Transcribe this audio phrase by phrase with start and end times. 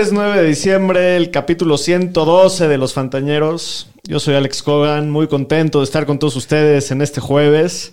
[0.00, 3.90] Jueves 9 de diciembre, el capítulo 112 de Los Fantañeros.
[4.04, 7.92] Yo soy Alex Cogan, muy contento de estar con todos ustedes en este jueves.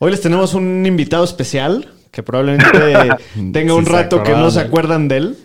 [0.00, 2.68] Hoy les tenemos un invitado especial que probablemente
[3.52, 5.36] tenga un Sí rato que no se acuerdan de él.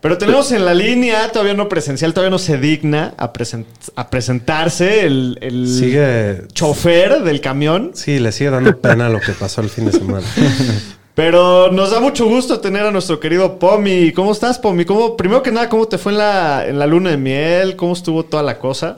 [0.00, 4.10] Pero tenemos en la línea, todavía no presencial, todavía no se digna a, presen- a
[4.10, 6.42] presentarse el, el Sigue.
[6.52, 7.90] chofer del camión.
[7.94, 10.26] Sí, le sigue dando pena lo que pasó el fin de semana.
[11.14, 14.12] Pero nos da mucho gusto tener a nuestro querido Pomi.
[14.12, 14.84] ¿Cómo estás, Pomi?
[14.86, 17.76] ¿Cómo, primero que nada, ¿cómo te fue en la, en la luna de miel?
[17.76, 18.96] ¿Cómo estuvo toda la cosa?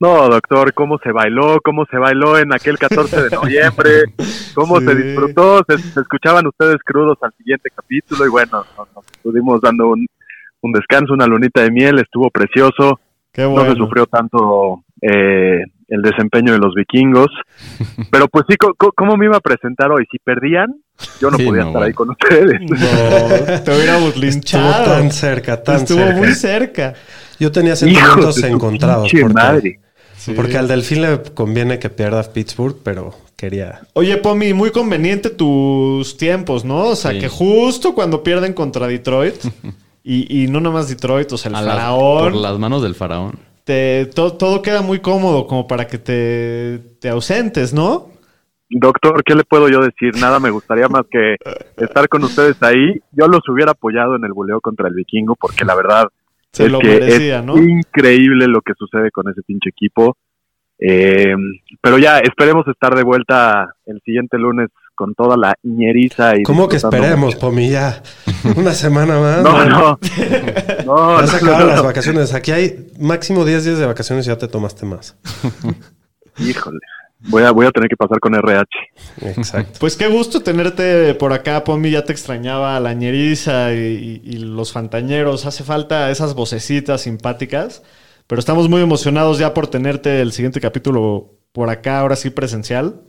[0.00, 3.90] No, doctor, cómo se bailó, cómo se bailó en aquel 14 de noviembre,
[4.54, 4.86] cómo Sí.
[4.86, 9.60] se disfrutó, se, se escuchaban ustedes crudos al siguiente capítulo y bueno, nos, nos estuvimos
[9.60, 10.06] dando un,
[10.62, 12.98] un descanso, una lunita de miel, estuvo precioso,
[13.30, 13.72] Qué no bueno.
[13.72, 17.28] se sufrió tanto eh, el desempeño de los vikingos,
[18.10, 18.56] pero pues sí,
[18.96, 20.04] ¿cómo me iba a presentar hoy?
[20.10, 20.68] Si perdían,
[21.20, 21.86] yo no Sí, podía no, estar bueno.
[21.86, 22.60] ahí con ustedes.
[22.70, 24.84] No, te hubiéramos Estuvo linchado.
[24.84, 26.16] tan cerca, tan Estuvo cerca.
[26.16, 26.94] muy cerca.
[27.38, 29.10] Yo tenía sentimientos de encontrados.
[29.10, 29.80] Porque, madre.
[30.16, 30.32] Sí.
[30.34, 33.80] porque al Delfín le conviene que pierda Pittsburgh, pero quería.
[33.94, 36.88] Oye, Pomi, muy conveniente tus tiempos, ¿no?
[36.88, 37.18] O sea, Sí.
[37.20, 39.36] que justo cuando pierden contra Detroit,
[40.04, 42.82] y, y no nada más Detroit, o sea, el A la- faraón, por las manos
[42.82, 43.38] del faraón.
[43.64, 48.08] Te- to- todo queda muy cómodo como para que te, te ausentes, ¿no?
[48.68, 50.14] Doctor, ¿qué le puedo yo decir?
[50.20, 51.36] Nada me gustaría más que
[51.76, 53.00] estar con ustedes ahí.
[53.10, 56.06] Yo los hubiera apoyado en el buleo contra el vikingo porque la verdad
[56.52, 57.56] Se es lo que merecía, es ¿no?
[57.58, 60.16] increíble lo que sucede con ese pinche equipo.
[60.78, 61.34] Eh,
[61.80, 64.68] pero ya, esperemos estar de vuelta el siguiente lunes
[65.00, 66.36] con toda la ñeriza.
[66.36, 67.38] Y ¿Cómo que esperemos, mucho.
[67.38, 67.70] Pomi?
[67.70, 68.02] Ya.
[68.56, 69.42] Una semana más.
[69.42, 69.98] No, no.
[70.84, 71.84] No, Ya se no, acabaron no, las no.
[71.84, 72.34] vacaciones.
[72.34, 75.16] Aquí hay máximo 10 días de vacaciones y ya te tomaste más.
[76.38, 76.78] Híjole.
[77.28, 78.68] Voy a, voy a tener que pasar con RH.
[79.22, 79.78] Exacto.
[79.80, 81.90] Pues qué gusto tenerte por acá, Pomi.
[81.90, 85.46] Ya te extrañaba la ñeriza y, y- y los fantañeros.
[85.46, 87.82] Hace falta esas vocecitas simpáticas.
[88.26, 93.00] Pero estamos muy emocionados ya por tenerte el siguiente capítulo por acá, ahora sí presencial.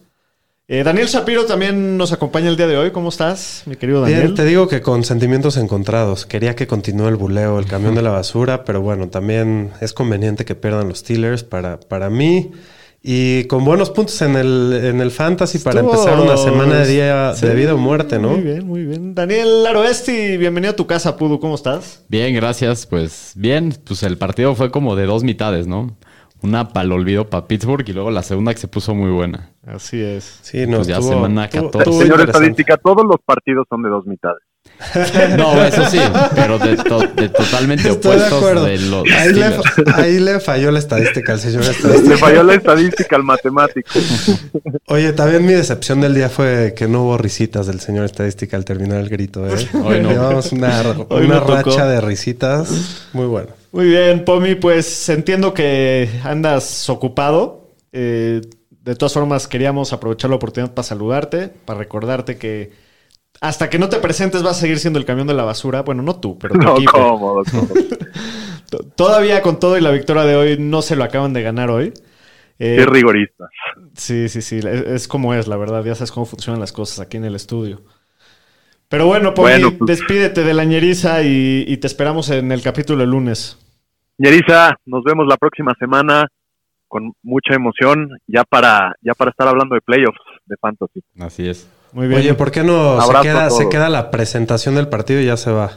[0.73, 2.91] Eh, Daniel Shapiro también nos acompaña el día de hoy.
[2.91, 4.21] ¿Cómo estás, mi querido Daniel?
[4.21, 6.25] Bien, te digo que con sentimientos encontrados.
[6.25, 10.45] Quería que continúe el buleo, el camión de la basura, pero bueno, también es conveniente
[10.45, 12.51] que pierdan los Steelers para, para mí.
[13.03, 16.87] Y con buenos puntos en el, en el fantasy para Estuvo- empezar una semana de,
[16.87, 18.29] día, Sí, de vida o muerte, ¿no?
[18.29, 19.13] Muy bien, muy bien.
[19.13, 21.41] Daniel Laroesti, bienvenido a tu casa, Pudu.
[21.41, 22.03] ¿Cómo estás?
[22.07, 22.85] Bien, gracias.
[22.85, 25.97] Pues bien, pues el partido fue como de dos mitades, ¿no?
[26.43, 29.51] Una para el olvido para Pittsburgh y luego la segunda que se puso muy buena.
[29.65, 30.39] Así es.
[30.41, 31.89] Sí, no, Pues ya estuvo- semana estuvo- 14.
[31.91, 32.21] estuvo Señor.
[32.29, 34.41] Estadística, todos los partidos son de dos mitades.
[35.37, 35.99] No, eso sí,
[36.35, 40.79] pero de, to- de totalmente Estoy opuestos de los Ahí le, ahí le falló la
[40.79, 42.17] estadística al señor Le estadística.
[42.17, 43.89] falló la estadística al matemático.
[44.87, 48.65] Oye, también mi decepción del día fue que no hubo risitas del señor estadística al
[48.65, 49.47] terminar el grito.
[49.47, 49.53] ¿eh?
[49.83, 50.09] Hoy no.
[50.09, 51.55] Llevamos una, Hoy una tocó.
[51.55, 53.49] racha de risitas muy buena.
[53.71, 57.69] Muy bien, Pomi, pues entiendo que andas ocupado.
[57.93, 62.71] Eh, de todas formas, queríamos aprovechar la oportunidad para saludarte, para recordarte que
[63.41, 65.83] hasta que no te presentes vas a seguir siendo el camión de la basura.
[65.83, 66.93] Bueno, no tú, pero tu No, equipo.
[66.93, 67.67] ¿cómo, doctor?
[68.69, 71.69] T- Todavía con todo y la victoria de hoy no se lo acaban de ganar
[71.69, 71.93] hoy.
[72.59, 73.45] Eh, Qué rigorista.
[73.95, 74.57] Sí, sí, sí.
[74.59, 75.83] Es, es como es, la verdad.
[75.83, 77.83] Ya sabes cómo funcionan las cosas aquí en el estudio.
[78.89, 82.61] Pero bueno, Pomi, Bueno, pues- despídete de la ñeriza y, y te esperamos en el
[82.61, 83.57] capítulo el lunes.
[84.21, 86.27] Ñeriza, nos vemos la próxima semana
[86.87, 91.01] con mucha emoción, ya para, ya para estar hablando de playoffs de fantasy.
[91.19, 91.67] Así es.
[91.91, 92.19] Muy bien.
[92.19, 95.49] Oye, ¿por qué no se queda, se queda la presentación del partido y ya se
[95.51, 95.71] va?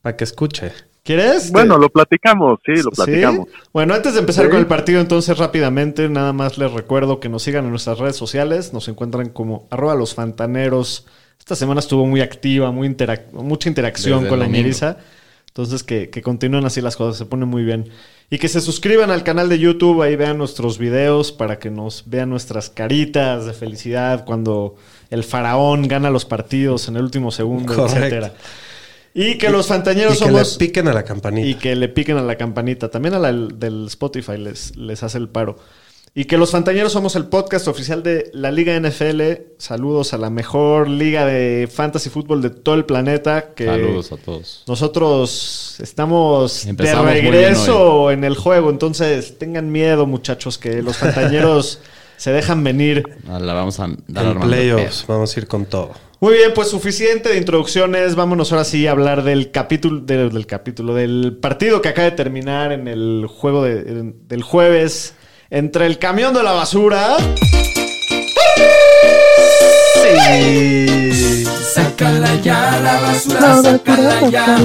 [0.00, 0.70] Para que escuche.
[1.02, 1.50] ¿Quieres?
[1.50, 2.96] Bueno, lo platicamos, sí, lo ¿Sí?
[2.96, 3.48] platicamos.
[3.72, 4.50] Bueno, antes de empezar Sí.
[4.52, 8.14] con el partido, entonces rápidamente, nada más les recuerdo que nos sigan en nuestras redes
[8.16, 8.72] sociales.
[8.72, 11.04] Nos encuentran como arroba los fantaneros.
[11.40, 14.98] Esta semana estuvo muy activa, muy interac- mucha interacción Desde con la ñeriza.
[15.58, 17.88] Entonces, que, que continúen así las cosas, se pone muy bien.
[18.30, 22.04] Y que se suscriban al canal de YouTube, ahí vean nuestros videos para que nos
[22.06, 24.76] vean nuestras caritas de felicidad cuando
[25.10, 27.96] el faraón gana los partidos en el último segundo, Correcto.
[27.98, 28.34] etcétera.
[29.14, 30.52] Y que los fantañeros y que somos...
[30.52, 31.48] le piquen a la campanita.
[31.48, 32.88] Y que le piquen a la campanita.
[32.88, 35.58] También a la del Spotify les, les hace el paro.
[36.14, 39.22] Y que los Fantañeros somos el podcast oficial de la Liga NFL.
[39.58, 43.52] Saludos a la mejor liga de fantasy fútbol de todo el planeta.
[43.54, 44.64] Que Saludos a todos.
[44.66, 48.70] Nosotros estamos Empezamos de regreso en el juego.
[48.70, 51.80] Entonces tengan miedo, muchachos, que los Fantañeros
[52.16, 53.04] se dejan venir.
[53.28, 55.92] Ah, La vamos a dar en playoffs, vamos a ir con todo.
[56.20, 58.16] Muy bien, pues suficiente de introducciones.
[58.16, 62.16] Vámonos ahora sí a hablar del capítulo, del, del capítulo, del partido que acaba de
[62.16, 65.14] terminar en el juego de- en- del jueves
[65.50, 67.16] entre el camión de la basura.
[69.94, 71.44] Sí.
[71.44, 74.58] Sácala ya la basura, sácala ya.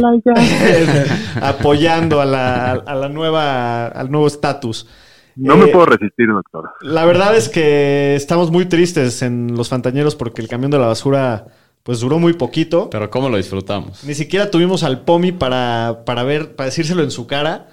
[1.41, 4.87] Apoyando a la, a la nueva, al nuevo estatus.
[5.35, 6.69] No Eh, me puedo resistir, doctor.
[6.81, 10.87] La verdad es que estamos muy tristes en los Fantañeros porque el camión de la
[10.87, 11.47] basura
[11.83, 12.89] pues duró muy poquito.
[12.89, 14.03] Pero ¿cómo lo disfrutamos?
[14.05, 17.67] Ni siquiera tuvimos al Pomi para, para ver, para decírselo en su cara.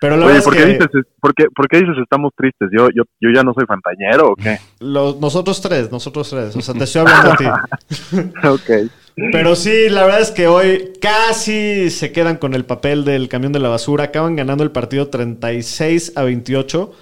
[0.00, 0.88] Pero la Oye, ¿por qué, que dices,
[1.20, 2.68] por, qué, por qué dices estamos tristes?
[2.72, 4.58] ¿Yo, yo, ¿Yo ya no soy fantañero o qué?
[4.80, 6.54] nosotros tres, nosotros tres.
[6.54, 7.44] O sea, te estoy hablando a ti.
[8.46, 8.90] ok.
[9.32, 13.52] Pero sí, la verdad es que hoy casi se quedan con el papel del camión
[13.52, 14.04] de la basura.
[14.04, 16.92] Acaban ganando el partido 36 a 28.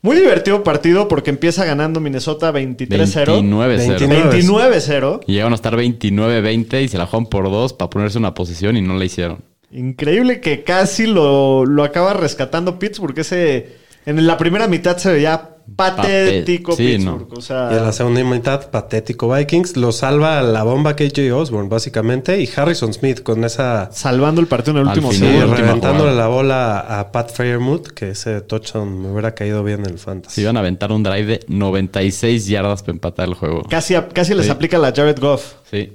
[0.00, 3.26] Muy divertido partido porque empieza ganando Minnesota 23-0.
[3.26, 3.66] 29-0.
[3.66, 4.42] 29.
[4.42, 5.20] 29-0.
[5.26, 8.76] Y llegaron a estar 29-20 y se la juegan por dos para ponerse una posición
[8.78, 9.42] y no la hicieron.
[9.70, 13.18] Increíble que casi lo, lo acaba rescatando Pittsburgh.
[13.18, 13.76] Ese,
[14.06, 17.28] en la primera mitad se veía patético sí, Pittsburgh.
[17.28, 17.36] no.
[17.36, 19.76] O sea, Y en la segunda mitad, patético Vikings.
[19.76, 22.40] Lo salva la bomba KJ Osborne, básicamente.
[22.40, 23.90] Y Harrison Smith con esa.
[23.92, 26.14] salvando el partido en el Al último final, Sí, reventándole jugada.
[26.14, 30.36] la bola a Pat Fairmouth, que ese touchdown me hubiera caído bien en el fantasy.
[30.36, 33.64] Se iban a aventar un drive de 96 yardas para empatar el juego.
[33.68, 34.52] Casi, casi les Sí.
[34.52, 35.54] aplica la Jared Goff.
[35.70, 35.92] Sí.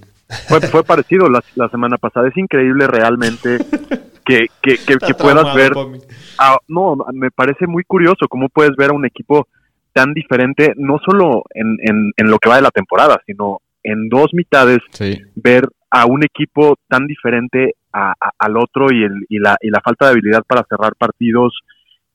[0.48, 2.28] Fue, fue parecido la, la semana pasada.
[2.28, 3.58] Es increíble realmente
[4.26, 5.74] que, que, que, que puedas ver.
[6.40, 9.48] Ah, no, me parece muy curioso cómo puedes ver a un equipo
[9.94, 14.08] tan diferente, no solo en, en, en lo que va de la temporada, sino en
[14.10, 15.20] dos mitades, Sí.
[15.36, 19.70] ver a un equipo tan diferente a- a- al otro y, el, y, la, y
[19.70, 21.60] la falta de habilidad para cerrar partidos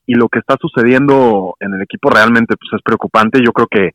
[0.07, 3.41] y lo que está sucediendo en el equipo realmente pues es preocupante.
[3.45, 3.91] Yo creo que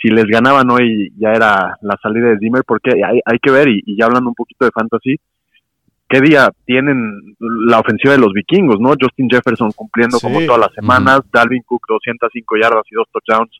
[0.00, 3.68] si les ganaban hoy ya era la salida de Zimmer porque hay, hay que ver
[3.68, 5.16] y, y ya hablando un poquito de fantasy,
[6.08, 7.34] qué día tienen
[7.66, 8.90] la ofensiva de los vikingos, ¿no?
[9.00, 10.26] Justin Jefferson cumpliendo Sí.
[10.26, 13.50] como todas las semanas, Dalvin Cook 205 yardas y dos touchdowns,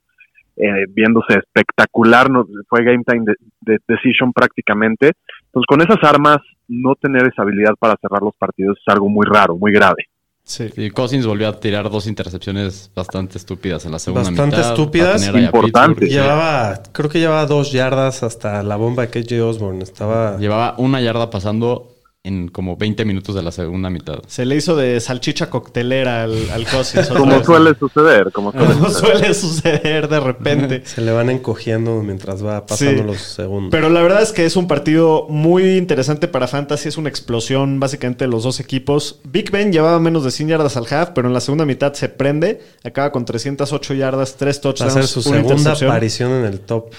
[0.59, 5.13] eh, viéndose espectacular, no, fue game time de, de- decision prácticamente.
[5.47, 6.39] Entonces con esas armas
[6.69, 10.07] no tener esa habilidad para cerrar los partidos es algo muy raro, muy grave.
[10.49, 10.69] Sí.
[10.77, 14.71] Sí, Cousins volvió a tirar dos intercepciones bastante estúpidas en la segunda Bastante mitad.
[14.71, 15.09] estúpidas.
[15.09, 16.01] para tener ahí a Importante.
[16.03, 16.23] Pittsburgh.
[16.23, 19.83] Llevaba, creo que llevaba dos yardas hasta la bomba de KJ Osborne.
[19.83, 20.39] Estaba.
[20.39, 21.96] Llevaba una yarda pasando
[22.27, 24.19] en como 20 minutos de la segunda mitad.
[24.27, 27.09] Se le hizo de salchicha coctelera al, al Cousins.
[27.09, 29.17] Como suele suceder, como suele Como suceder.
[29.19, 30.83] suele suceder de repente.
[30.85, 33.07] Se le van encogiendo mientras va pasando Sí.
[33.07, 33.71] los segundos.
[33.71, 36.89] Pero la verdad es que es un partido muy interesante para Fantasy.
[36.89, 39.21] Es una explosión básicamente de los dos equipos.
[39.25, 42.09] Big Ben llevaba menos de 100 yardas al half, pero en la segunda mitad se
[42.09, 42.61] prende.
[42.85, 46.93] Acaba con 308 yardas, 3 va a touchdowns, ser su segunda aparición en el top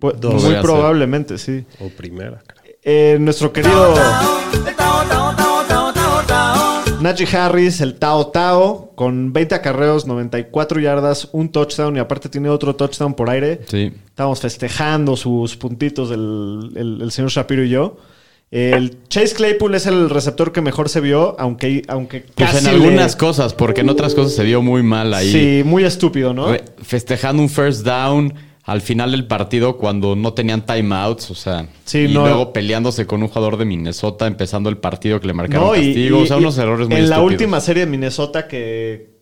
[0.00, 0.42] Pu- dos.
[0.44, 1.64] Muy probablemente, sí.
[1.80, 2.55] o primera, creo.
[2.88, 3.94] Eh, nuestro querido
[7.00, 12.48] Najee Harris, el Tao Tao, con 20 acarreos, 94 yardas, un touchdown y aparte tiene
[12.48, 13.60] otro touchdown por aire.
[13.68, 13.92] Sí.
[14.06, 17.96] Estábamos festejando sus puntitos el, el- el señor Shapiro y yo.
[18.52, 22.72] El Chase Claypool es el receptor que mejor se vio, aunque, aunque Pues casi en
[22.72, 25.32] algunas le- cosas, porque en otras cosas se vio muy mal ahí.
[25.32, 26.52] Sí, muy estúpido, ¿no?
[26.52, 28.32] Re- Festejando un first down
[28.66, 32.22] al final del partido cuando no tenían timeouts, o sea, Sí, y no.
[32.26, 36.18] luego peleándose con un jugador de Minnesota empezando el partido que le marcaron No, castigo,
[36.18, 39.14] y- o sea, y unos errores muy En la última serie de Minnesota que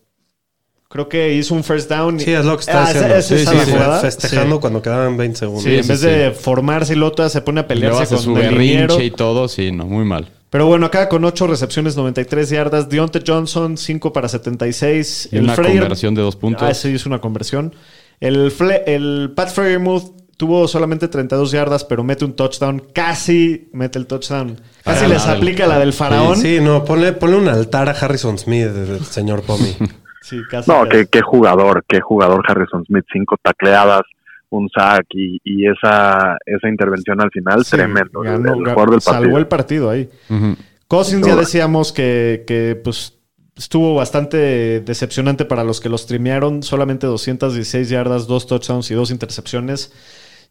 [0.89, 2.15] creo que hizo un first down.
[2.19, 3.07] y- Sí, es lo que está Ah, haciendo.
[3.09, 4.01] ¿esa- esa Sí, es sí, sí?
[4.01, 4.61] Festejando Sí.
[4.61, 5.63] cuando quedaban 20 segundos.
[5.63, 6.07] Sí, Sí, en sí, vez sí.
[6.07, 9.71] de formarse y Lota se pone a pelearse con su el berrinche y todo, sí,
[9.71, 10.29] no, muy mal.
[10.49, 12.87] Pero bueno, acá con 8 recepciones, 93 yardas.
[12.87, 15.27] Deontay Johnson, 5 para 76.
[15.31, 16.63] Y una conversión de dos puntos.
[16.67, 17.75] Ah, sí, hizo una conversión.
[18.19, 22.83] El, Fle- el Pat Fairmouth tuvo solamente 32 yardas, pero mete un touchdown.
[22.93, 24.59] Casi mete el touchdown.
[24.83, 26.37] Casi les el- aplica la del faraón.
[26.37, 29.75] Sí, no, ponle, ponle un altar a Harrison Smith, el señor Pomi.
[30.21, 30.71] Sí, casi.
[30.71, 30.89] No, casi.
[30.89, 34.01] qué, qué jugador, qué jugador Harrison Smith, cinco tacleadas,
[34.49, 38.23] un sack y, y esa, esa intervención al final, Sí, tremendo.
[38.23, 39.37] el- ganó, el, jugador del salvó partido.
[39.37, 40.09] el partido ahí.
[40.31, 40.55] Ujú.
[40.87, 43.14] Cousins ya decíamos que, que, pues
[43.55, 46.63] estuvo bastante decepcionante para los que los streamearon.
[46.63, 49.91] Solamente 216 yardas, dos touchdowns y dos intercepciones.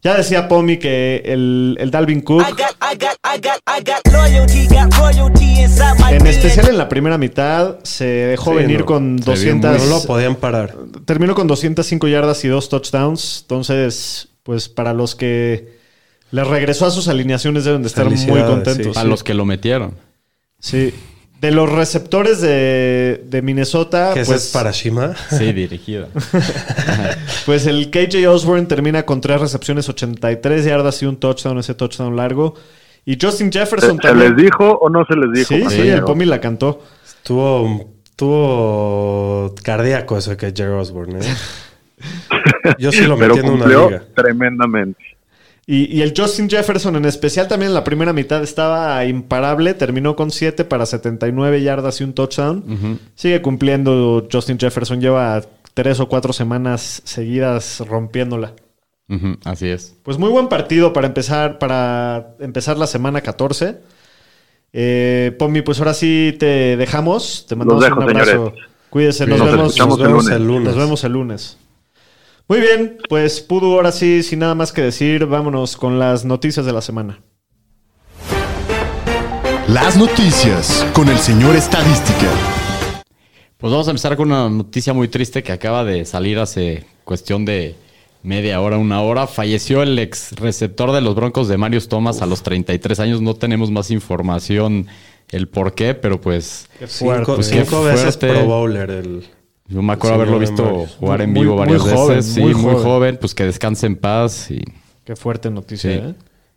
[0.03, 2.43] Ya decía Pomi que el, el Dalvin Cook,
[6.11, 9.77] en especial en la primera mitad, se dejó Sí, venir no, con se vio 200.
[9.79, 10.75] No lo podían parar.
[11.05, 13.39] terminó con 205 yardas y dos touchdowns.
[13.41, 15.75] Entonces, pues para los que
[16.31, 18.87] les regresó a sus alineaciones deben de estar muy contentos.
[18.87, 18.91] sí.
[18.93, 19.95] Para los que lo metieron.
[20.59, 20.93] Sí.
[21.41, 25.13] De los receptores de, de Minnesota, Que ese pues, es para Shima.
[25.29, 26.07] Sí, dirigida.
[27.45, 32.15] pues el KJ Osborne termina con tres recepciones, 83 yardas y un touchdown, ese touchdown
[32.15, 32.55] largo.
[33.05, 34.35] Y Justin ¿Se, Jefferson se también.
[34.35, 35.69] les dijo o no se les dijo?
[35.69, 36.81] Sí, sí, el Pomi la cantó.
[37.21, 41.19] Tuvo, tuvo cardíaco eso que Jerry Osborne.
[41.19, 41.35] ¿eh?
[42.79, 44.03] Yo sí lo metí en una liga.
[44.15, 45.03] tremendamente.
[45.67, 49.73] Y, y el Justin Jefferson en especial también en la primera mitad estaba imparable.
[49.73, 52.99] Terminó con 7 para 79 yardas y un touchdown.
[53.15, 55.01] Sigue cumpliendo Justin Jefferson.
[55.01, 55.41] Lleva
[55.73, 58.53] tres o cuatro semanas seguidas rompiéndola.
[59.43, 59.95] Así es.
[60.03, 63.77] Pues muy buen partido para empezar, para empezar la semana 14.
[64.73, 67.45] Eh, Pomi, pues ahora sí te dejamos.
[67.47, 68.31] Te mandamos dejo, un abrazo.
[68.31, 68.65] señores.
[68.89, 70.63] Cuídense, nos, Nos vemos, Nos el lunes.
[70.69, 71.57] nos vemos el lunes.
[72.47, 76.63] Muy bien, pues Pudu, ahora sí, sin nada más que decir, vámonos con las noticias
[76.63, 77.23] de la semana.
[79.67, 82.29] Las noticias con el señor Estadística.
[83.57, 87.45] Pues vamos a empezar con una noticia muy triste que acaba de salir hace cuestión
[87.45, 87.75] de
[88.21, 89.25] media hora, una hora.
[89.25, 93.21] Falleció el ex receptor de los Broncos de Marius Thomas a los 33 años.
[93.21, 94.85] No tenemos más información
[95.31, 98.27] el por qué, pero pues Cinco, Pues qué cinco veces fuerte.
[98.27, 98.91] Pro Bowler.
[98.91, 99.25] El,
[99.67, 102.33] yo me acuerdo Sí, haberlo visto jugar en Muy- vivo muy varias joven, veces.
[102.33, 103.17] Sí, muy muy joven.
[103.19, 104.61] Pues que descanse en paz y
[105.03, 105.97] Qué fuerte noticia, Sí.
[105.97, 106.13] ¿eh?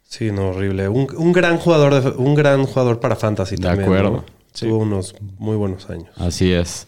[0.09, 0.88] sí, no, horrible.
[0.88, 3.85] Un, un gran jugador de- un gran jugador para fantasy De también.
[3.85, 4.11] acuerdo.
[4.11, 4.25] ¿no?
[4.59, 6.09] Tuvo unos muy buenos años.
[6.17, 6.87] Así es.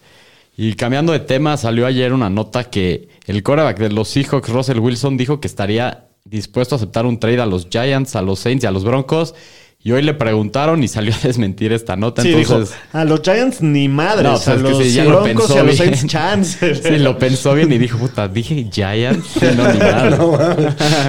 [0.56, 4.78] Y cambiando de tema, salió ayer una nota que el quarterback de los Seahawks, Russell
[4.78, 8.64] Wilson, dijo que estaría dispuesto a aceptar un trade a los Giants, a los Saints
[8.64, 9.34] y a los Broncos.
[9.82, 12.20] Y hoy le preguntaron y salió a desmentir esta nota.
[12.22, 14.92] Sí, Entonces, dijo, a los Giants ni madres, No, pues a es que los sí,
[14.92, 15.76] ya lo y pensó a los bien.
[15.76, 16.74] Saints chance.
[16.82, 19.26] sí, lo pensó bien y dijo, puta, dije Giants.
[19.40, 20.10] Sí, no, ni nada.
[20.10, 20.38] No.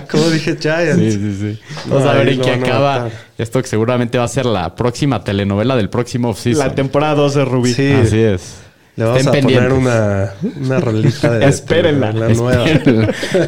[0.10, 0.98] ¿Cómo dije Giants?
[1.00, 1.60] Sí, sí, sí.
[1.88, 4.74] No, Vamos a ver en qué a acaba esto que seguramente va a ser la
[4.76, 6.66] próxima telenovela del próximo offseason.
[6.68, 7.74] La temporada 2 de Rubí.
[7.74, 7.92] Sí.
[7.92, 8.61] Así es.
[8.98, 12.12] Le vamos Estén a poner una, una rolita de Espérenla.
[12.12, 12.66] La nueva.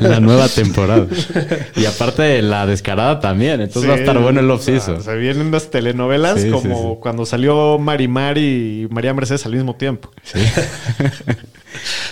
[0.01, 1.05] La nueva temporada.
[1.75, 3.59] Y aparte la descarada también.
[3.59, 4.21] Entonces va a estar Sí.
[4.23, 5.03] bueno el off-season.
[5.03, 6.99] Se vienen las telenovelas Sí, sí, como sí.
[7.01, 10.11] cuando salió Mari Mari y María Mercedes al mismo tiempo.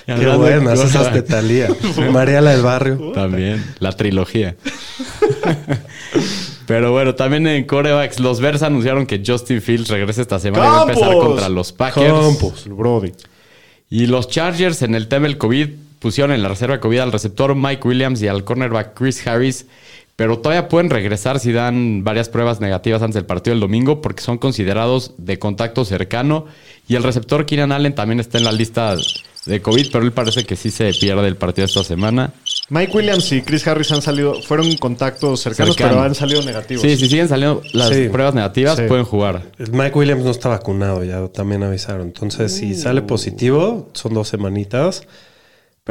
[0.06, 1.70] Qué Hablando de buenas esas de Talía.
[2.12, 3.12] María la del barrio.
[3.14, 4.56] También, la trilogía.
[6.72, 10.70] Pero bueno, también en corebacks, los Bears anunciaron que Justin Fields regresa esta semana y
[10.70, 11.26] va a empezar ¡Campos!
[11.26, 12.14] contra los Packers.
[12.14, 12.66] Campos.
[12.70, 13.12] Brody.
[13.90, 15.68] Y los Chargers en el tema del COVID
[16.00, 19.66] pusieron en la reserva de COVID al receptor Mike Williams y al cornerback Chris Harris.
[20.16, 24.24] Pero todavía pueden regresar si dan varias pruebas negativas antes del partido del domingo porque
[24.24, 26.46] son considerados de contacto cercano.
[26.88, 28.96] Y el receptor Keenan Allen también está en la lista
[29.46, 32.32] de COVID, pero él parece que sí se pierde el partido esta semana.
[32.70, 35.96] Mike Williams y Chris Harris han salido, fueron contactos cercanos, Cercano.
[35.96, 36.84] pero han salido negativos.
[36.84, 38.08] Sí, si siguen saliendo las Sí.
[38.10, 38.84] pruebas negativas, Sí.
[38.88, 39.44] pueden jugar.
[39.58, 42.04] Mike Williams no está vacunado, ya también avisaron.
[42.08, 45.04] Entonces, si sale positivo, son dos semanitas.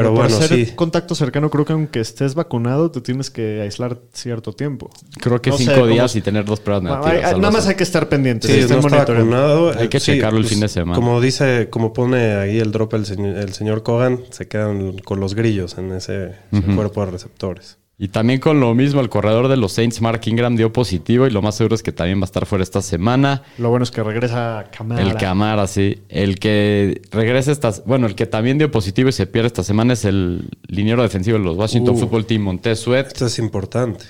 [0.03, 0.73] Pero, para bueno, ser sí.
[0.75, 4.91] contacto cercano, creo que aunque estés vacunado, te tienes que aislar cierto tiempo.
[5.21, 7.13] Creo que No cinco días y tener dos pruebas negativas.
[7.13, 8.51] hay- hay- algo nada más hay que estar pendientes.
[8.51, 9.69] Sí, estén no vacunado.
[9.79, 10.95] Hay que Sí, pues, checarlo el fin de semana.
[10.97, 15.21] Como dice, como pone ahí el drop el, señor- el señor Kogan, se quedan con
[15.21, 17.79] los grillos en ese, ese cuerpo de receptores.
[18.03, 21.31] Y también con lo mismo, el corredor de los Saints, Mark Ingram, dio positivo y
[21.31, 23.43] lo más seguro es que también va a estar fuera esta semana.
[23.59, 25.03] Lo bueno es que regresa Camara.
[25.03, 25.99] El Camara, sí.
[26.09, 29.93] El que regresa estas, bueno, el que también dio positivo y se pierde esta semana
[29.93, 31.99] es el liniero defensivo de los Washington Uh.
[31.99, 33.09] Football Team, Montez Sweat.
[33.09, 34.07] Esto es importante.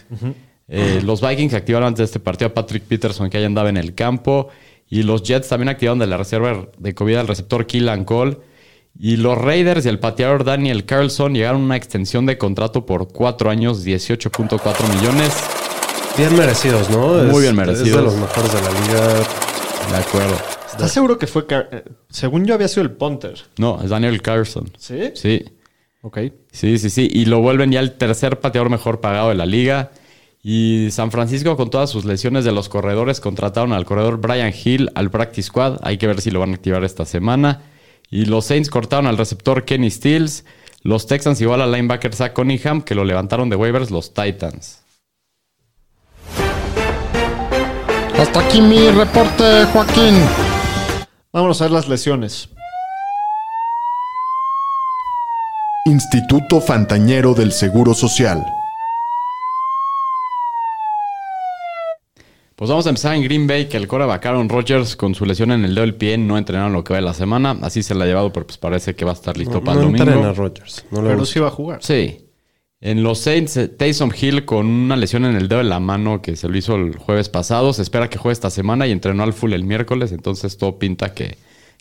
[0.68, 3.76] Eh, los Vikings activaron antes de este partido a Patrick Peterson, que ya andaba en
[3.76, 4.50] el campo.
[4.88, 8.36] Y los Jets también activaron de la reserva de COVID al receptor Killan Cole.
[8.98, 13.08] Y los Raiders y el pateador Daniel Carlson llegaron a una extensión de contrato por
[13.08, 15.32] cuatro años, 18.4 millones.
[16.18, 17.08] Bien merecidos, ¿no?
[17.24, 17.88] Muy Es- bien merecidos.
[17.88, 19.14] Es de los mejores de la liga.
[19.90, 20.36] De acuerdo.
[20.70, 21.46] ¿Estás seguro que fue...
[21.46, 23.40] Car- eh, según yo había sido el punter.
[23.58, 24.70] No, es Daniel Carlson.
[24.78, 25.12] ¿Sí?
[25.14, 25.44] Sí.
[26.02, 26.18] Ok.
[26.52, 27.08] Sí, sí, sí.
[27.10, 29.90] Y lo vuelven ya el tercer pateador mejor pagado de la liga.
[30.42, 34.90] Y San Francisco, con todas sus lesiones de los corredores, contrataron al corredor Brian Hill
[34.94, 35.78] al Practice Squad.
[35.82, 37.62] Hay que ver si lo van a activar esta semana.
[38.10, 40.44] Y los Saints cortaron al receptor Kenny Stills.
[40.82, 44.82] Los Texans igual al linebacker Zach Cunningham, que lo levantaron de waivers los Titans.
[48.18, 50.14] Hasta aquí mi reporte, Joaquín.
[51.32, 52.48] Vámonos a ver las lesiones.
[55.86, 58.44] Instituto Fantañero del Seguro Social.
[62.60, 65.50] Pues vamos a empezar en Green Bay, que el coreback Aaron Rodgers con su lesión
[65.50, 67.56] en el dedo del pie no entrenaron lo que va de la semana.
[67.62, 69.76] Así se la ha llevado, pero pues parece que va a estar listo No, para
[69.76, 70.04] no el domingo.
[70.04, 70.84] entrena a Rodgers.
[70.90, 71.82] No le Pero sí va a jugar.
[71.82, 72.26] Sí.
[72.82, 76.20] En los Saints, eh, Taysom Hill con una lesión en el dedo de la mano
[76.20, 77.72] que se lo hizo el jueves pasado.
[77.72, 80.12] Se espera que juegue esta semana y entrenó al full el miércoles.
[80.12, 81.38] Entonces todo pinta que,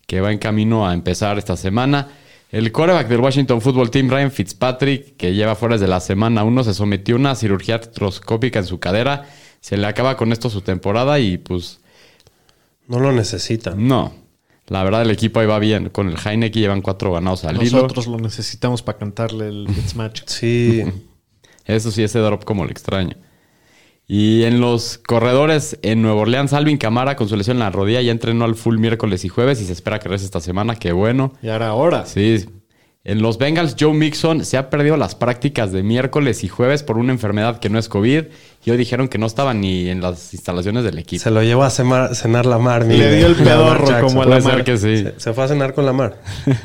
[0.08, 2.08] que va en camino a empezar esta semana.
[2.52, 6.64] El quarterback del Washington Football Team, Ryan Fitzpatrick, que lleva fuera desde la semana 1,
[6.64, 9.26] se sometió a una cirugía artroscópica en su cadera.
[9.62, 11.80] Se le acaba con esto su temporada y pues
[12.88, 13.88] No lo necesitan.
[13.88, 14.14] no.
[14.68, 15.90] La verdad el equipo ahí va bien.
[15.90, 17.78] Con el Heineken llevan cuatro ganados al hilo.
[17.82, 20.28] Nosotros lo necesitamos para cantarle el Fitzmagic.
[20.28, 20.84] Sí.
[21.66, 23.16] Eso sí, ese drop como lo extraño.
[24.08, 28.02] Y en los corredores en Nueva Orleans, Alvin Camara con su lesión en la rodilla
[28.02, 30.76] ya entrenó al full miércoles y jueves y se espera que regrese esta semana.
[30.76, 31.34] Qué bueno.
[31.44, 32.06] Y ahora, ahora.
[32.06, 32.46] Sí.
[33.06, 36.98] En los Bengals, Joe Mixon se ha perdido las prácticas de miércoles y jueves por
[36.98, 38.26] una enfermedad que no es COVID.
[38.66, 41.24] Y hoy dijeron que no estaba ni en las instalaciones del equipo.
[41.24, 42.86] Se lo llevó a cemar- cenar la mar.
[42.86, 44.64] Le dio el pedorro como a la mar.
[44.66, 44.98] que sí.
[44.98, 46.18] Se, se fue a cenar con la mar.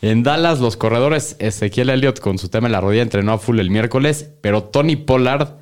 [0.00, 3.58] En Dallas, los corredores Ezequiel Elliott con su tema en la rodilla entrenó a full
[3.58, 5.54] el miércoles, pero Tony Pollard,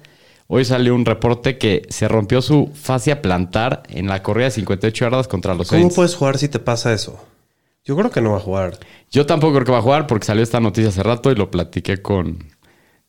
[0.47, 5.07] hoy salió un reporte que se rompió su fascia plantar en la corrida de 58
[5.07, 5.95] yardas contra los ¿Cómo Saints.
[5.97, 7.19] puedes jugar si te pasa eso?
[7.87, 8.79] Yo creo que no va a jugar.
[9.11, 11.51] Yo tampoco creo que va a jugar porque salió esta noticia hace rato y lo
[11.51, 12.45] platiqué con,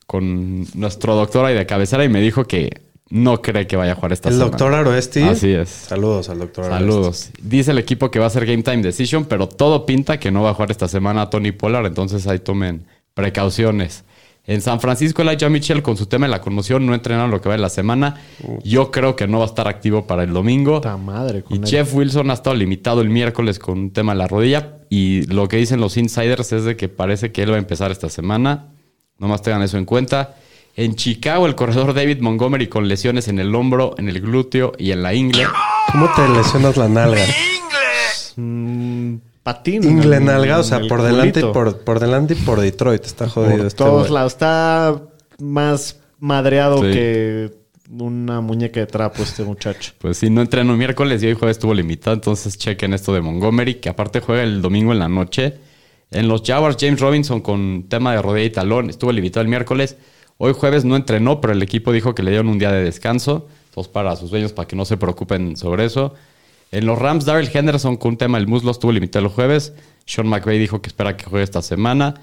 [0.05, 3.95] con nuestro doctor ahí de cabecera y me dijo que no cree que vaya a
[3.95, 4.51] jugar esta El semana.
[4.51, 5.23] doctor Aroesti.
[5.23, 5.69] Así es.
[5.69, 6.83] Saludos al doctor Aroesti.
[6.85, 7.29] Saludos.
[7.41, 10.43] Dice el equipo que va a ser Game Time Decision, pero todo pinta que no
[10.43, 14.03] va a jugar esta semana Tony Pollard, entonces ahí tomen precauciones.
[14.47, 17.49] En San Francisco, Elijah Mitchell con su tema de la conmoción no entrenaron lo que
[17.49, 18.21] va de la semana.
[18.63, 20.75] Yo creo que no va a estar activo para el domingo.
[20.75, 21.67] Puta madre con Y él.
[21.67, 24.77] Jeff Wilson ha estado limitado el miércoles con un tema de la rodilla.
[24.89, 27.91] Y lo que dicen los insiders es de que parece que él va a empezar
[27.91, 28.69] esta semana.
[29.19, 30.35] Nomás tengan eso en cuenta.
[30.77, 34.91] En Chicago, el corredor David Montgomery con lesiones en el hombro, en el glúteo y
[34.91, 35.45] en la ingle.
[35.91, 37.21] ¿Cómo te lesionas la nalga?
[38.37, 39.15] Mm,
[39.47, 39.81] patín.
[39.81, 43.05] Ingle nalga, o sea, por delante, y por, por delante y por Detroit.
[43.05, 44.13] Está jodido Por este todos güey.
[44.13, 44.33] lados.
[44.33, 45.01] Está
[45.39, 46.91] más madreado Sí.
[46.91, 47.53] que
[47.89, 49.93] una muñeca de trapo este muchacho.
[49.99, 52.13] Pues sí, no entrenó miércoles y hoy jueves estuvo limitado.
[52.15, 55.53] Entonces chequen esto de Montgomery, que aparte juega el domingo en la noche.
[56.11, 59.95] En los Jaguars, James Robinson con tema de rodilla y talón estuvo limitado el miércoles.
[60.37, 63.47] Hoy jueves no entrenó, pero el equipo dijo que le dieron un día de descanso.
[63.69, 66.13] Entonces para sus dueños, para que no se preocupen sobre eso.
[66.71, 69.73] En los Rams, Daryl Henderson con un tema del muslo estuvo limitado el jueves.
[70.05, 72.15] Sean McVay dijo que espera que juegue esta semana.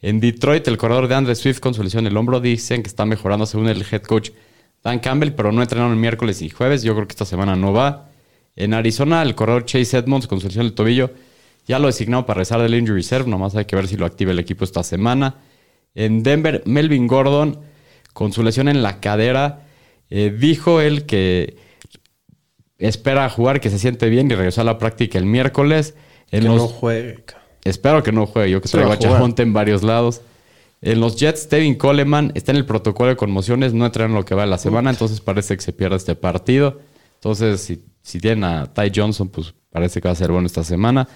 [0.00, 2.88] En Detroit, el corredor de Andre Swift con su lesión en el hombro dicen que
[2.88, 4.30] está mejorando según el head coach
[4.82, 6.82] Dan Campbell, pero no entrenaron el miércoles y jueves.
[6.82, 8.08] Yo creo que esta semana no va.
[8.56, 11.10] En Arizona, el corredor Chase Edmonds con su lesión del tobillo
[11.66, 13.30] ya lo designado para rezar del injury reserve.
[13.30, 15.36] Nomás hay que ver si lo activa el equipo esta semana.
[15.94, 17.60] En Denver, Melvin Gordon
[18.12, 19.66] con su lesión en la cadera
[20.10, 21.56] eh, dijo él que
[22.88, 25.94] espera jugar, que se siente bien y regresó a la práctica el miércoles.
[26.30, 27.24] En Que los- no juegue.
[27.64, 28.50] Espero que no juegue.
[28.50, 30.20] Yo que traigo a en varios lados.
[30.80, 33.72] En los Jets, Tevin Coleman está en el protocolo de conmociones.
[33.72, 34.90] No entrenan lo que va de la semana.
[34.90, 36.80] Entonces parece que se pierde este partido.
[37.14, 40.64] Entonces, si, si tienen a Ty Johnson, pues parece que va a ser bueno esta
[40.64, 41.06] semana.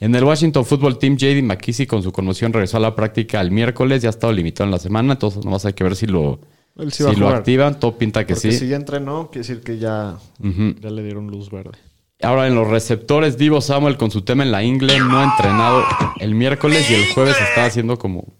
[0.00, 3.50] En el Washington Football Team, JD McKissick con su conmoción regresó a la práctica el
[3.50, 4.00] miércoles.
[4.02, 5.12] Ya ha estado limitado en la semana.
[5.12, 6.40] Entonces, nomás hay que ver si lo,
[6.76, 7.78] Él sí si va a lo activan.
[7.78, 8.58] Todo pinta que Porque sí.
[8.58, 11.78] si ya entrenó, quiere decir que ya, le dieron luz verde.
[12.22, 15.82] Ahora en los receptores, Divo Samuel con su tema en la ingle no ha entrenado
[16.20, 18.32] el miércoles y el jueves está haciendo como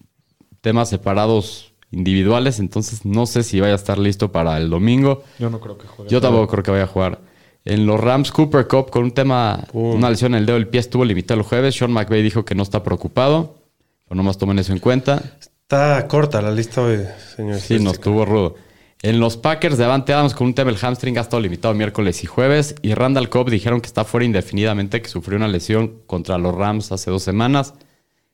[0.61, 5.25] temas separados individuales, entonces no sé si vaya a estar listo para el domingo.
[5.39, 6.11] Yo no creo que juegue.
[6.11, 7.21] Yo tampoco creo que vaya a jugar.
[7.65, 10.81] En los Rams Cooper Cup con un tema, una lesión en el dedo del pie
[10.81, 11.77] estuvo limitado el jueves.
[11.77, 13.57] Sean McVay dijo que no está preocupado.
[14.05, 15.39] Pero nomás tomen eso en cuenta.
[15.65, 17.01] Está corta la lista hoy,
[17.37, 17.61] señor.
[17.61, 18.57] Sí, nos tuvo rudo.
[19.03, 22.27] En los Packers, Devante Adams con un tema del hamstring ha estado limitado miércoles y
[22.27, 22.75] jueves.
[22.83, 26.93] Y Randall Cobb dijeron que está fuera indefinidamente, que sufrió una lesión contra los Rams
[26.93, 27.75] hace dos semanas.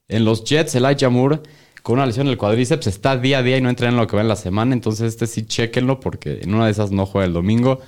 [0.09, 1.41] En los Jets, Elijah Moore
[1.83, 4.07] con una lesión en el cuadríceps está día a día y no entrena en lo
[4.07, 4.75] que va en la semana.
[4.75, 7.81] Entonces, este sí, chequenlo porque en una de esas no juega el domingo.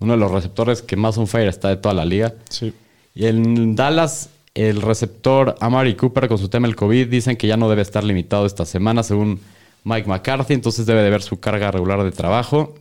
[0.00, 2.34] Uno de los receptores que más on fire está de toda la liga.
[2.48, 2.74] Sí.
[3.14, 7.56] Y en Dallas, el receptor Amari Cooper con su tema del COVID dicen que ya
[7.56, 9.40] no debe estar limitado esta semana, según
[9.84, 12.74] Mike McCarthy, entonces debe de ver su carga regular de trabajo.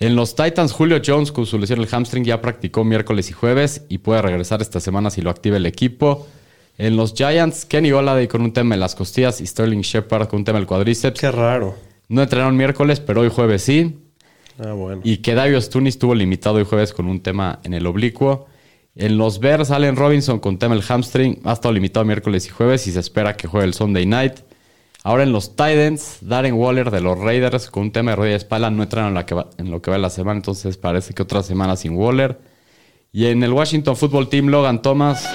[0.00, 3.32] En los Titans, Julio Jones con su lesión en el hamstring ya practicó miércoles y
[3.32, 6.26] jueves y puede regresar esta semana si lo activa el equipo.
[6.76, 10.40] En los Giants, Kenny Oladay con un tema en las costillas y Sterling Shepard con
[10.40, 11.20] un tema del cuadríceps.
[11.20, 11.76] Qué raro.
[12.08, 13.96] No entrenaron miércoles, pero hoy jueves sí.
[14.58, 15.00] Ah, bueno.
[15.04, 18.48] Y que Davios Tunis estuvo limitado el jueves con un tema en el oblicuo.
[18.96, 22.86] En los Bears, Allen Robinson con tema el hamstring ha estado limitado miércoles y jueves
[22.86, 24.34] y se espera que juegue el Sunday night.
[25.02, 28.36] Ahora en los Titans, Darren Waller de los Raiders con un tema de rodilla y
[28.36, 31.22] espalda no entraron en, que va- en lo que va la semana, entonces parece que
[31.22, 32.38] otra semana sin Waller.
[33.12, 35.28] Y en el Washington Football Team, Logan Thomas.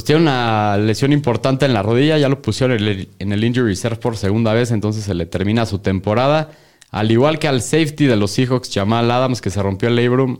[0.00, 3.44] Pues tiene una lesión importante en la rodilla, ya lo pusieron en el, en el
[3.44, 6.52] injury reserve por segunda vez, entonces se le termina su temporada.
[6.90, 10.38] Al igual que al safety de los Seahawks, Jamal Adams, que se rompió el labrum.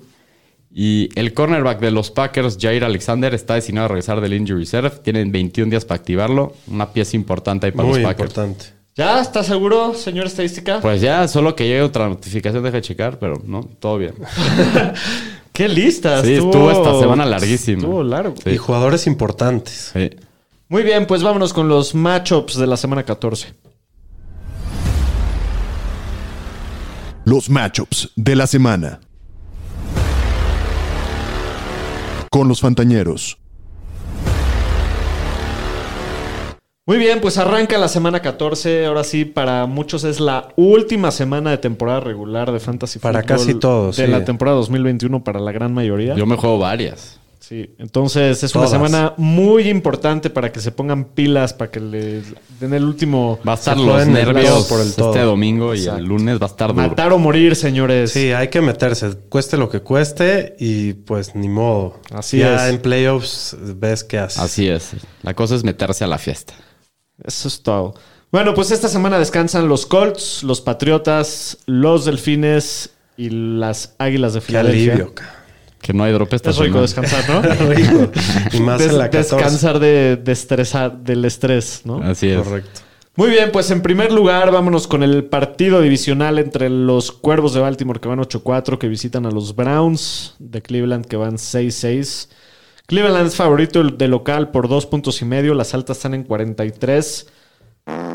[0.75, 4.93] Y el cornerback de los Packers, Jair Alexander, está destinado a regresar del injury reserve.
[5.03, 6.55] Tienen 21 días para activarlo.
[6.67, 8.31] Una pieza importante ahí para Muy los Packers.
[8.31, 8.65] importante.
[8.97, 10.81] ¿Ya está seguro, señor estadística?
[10.81, 14.15] Pues ya, solo que llegue otra notificación, deja de checar, pero no, todo bien.
[15.53, 16.23] ¡Qué lista!
[16.25, 17.79] Sí, estuvo esta semana larguísima.
[17.83, 18.35] Estuvo largo.
[18.43, 18.51] Sí.
[18.51, 19.91] Y jugadores importantes.
[19.93, 20.11] Sí.
[20.69, 23.55] Muy bien, pues vámonos con los matchups de la semana 14.
[27.25, 29.01] Los matchups de la semana.
[32.31, 33.39] Con los Fantañeros.
[36.91, 38.87] Muy bien, pues arranca la semana 14.
[38.87, 43.37] Ahora sí, para muchos es la última semana de temporada regular de Fantasy Para Football
[43.39, 44.11] casi todos, De sí.
[44.11, 46.17] la temporada 2021 para la gran mayoría.
[46.17, 47.21] Yo me juego varias.
[47.39, 52.23] Sí, entonces es una semana muy importante para que se pongan pilas, para que le
[52.59, 55.15] den el último Va a estar los nervios por el este todo.
[55.27, 56.01] domingo y Exacto.
[56.01, 56.89] el lunes va a estar duro.
[56.89, 58.11] matar o morir, señores.
[58.11, 62.01] Sí, hay que meterse, cueste lo que cueste y pues ni modo.
[62.13, 62.75] Así ya es.
[62.75, 64.43] en playoffs ves qué haces.
[64.43, 64.91] Así es.
[65.23, 66.53] La cosa es meterse a la fiesta.
[67.25, 67.95] Eso es todo.
[68.33, 74.41] Bueno, pues esta semana descansan los Colts, los Patriotas, los Delfines y las Águilas de
[74.41, 74.93] Qué Filadelfia.
[74.93, 75.35] alivio, ca-
[75.83, 77.09] Que no hay drop esta Es rico semana.
[77.11, 77.43] descansar, ¿no?
[77.75, 78.11] Rico.
[78.53, 79.35] Y más Des- en la 14.
[79.37, 82.03] descansar de, de estresar, del estrés, ¿no?
[82.03, 82.41] Así es.
[82.43, 82.81] Correcto.
[83.17, 87.61] Muy bien, pues en primer lugar vámonos con el partido divisional entre los Cuervos de
[87.61, 92.29] Baltimore que van 8-4, que visitan a los Browns de Cleveland que van 6-6.
[92.91, 97.29] Cleveland es favorito de local por dos puntos y medio, las altas están en 43.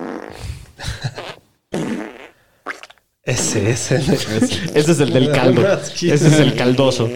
[3.23, 3.95] Ese, ese.
[3.95, 5.65] Ese es el del caldo.
[5.65, 7.09] Ese es el caldoso.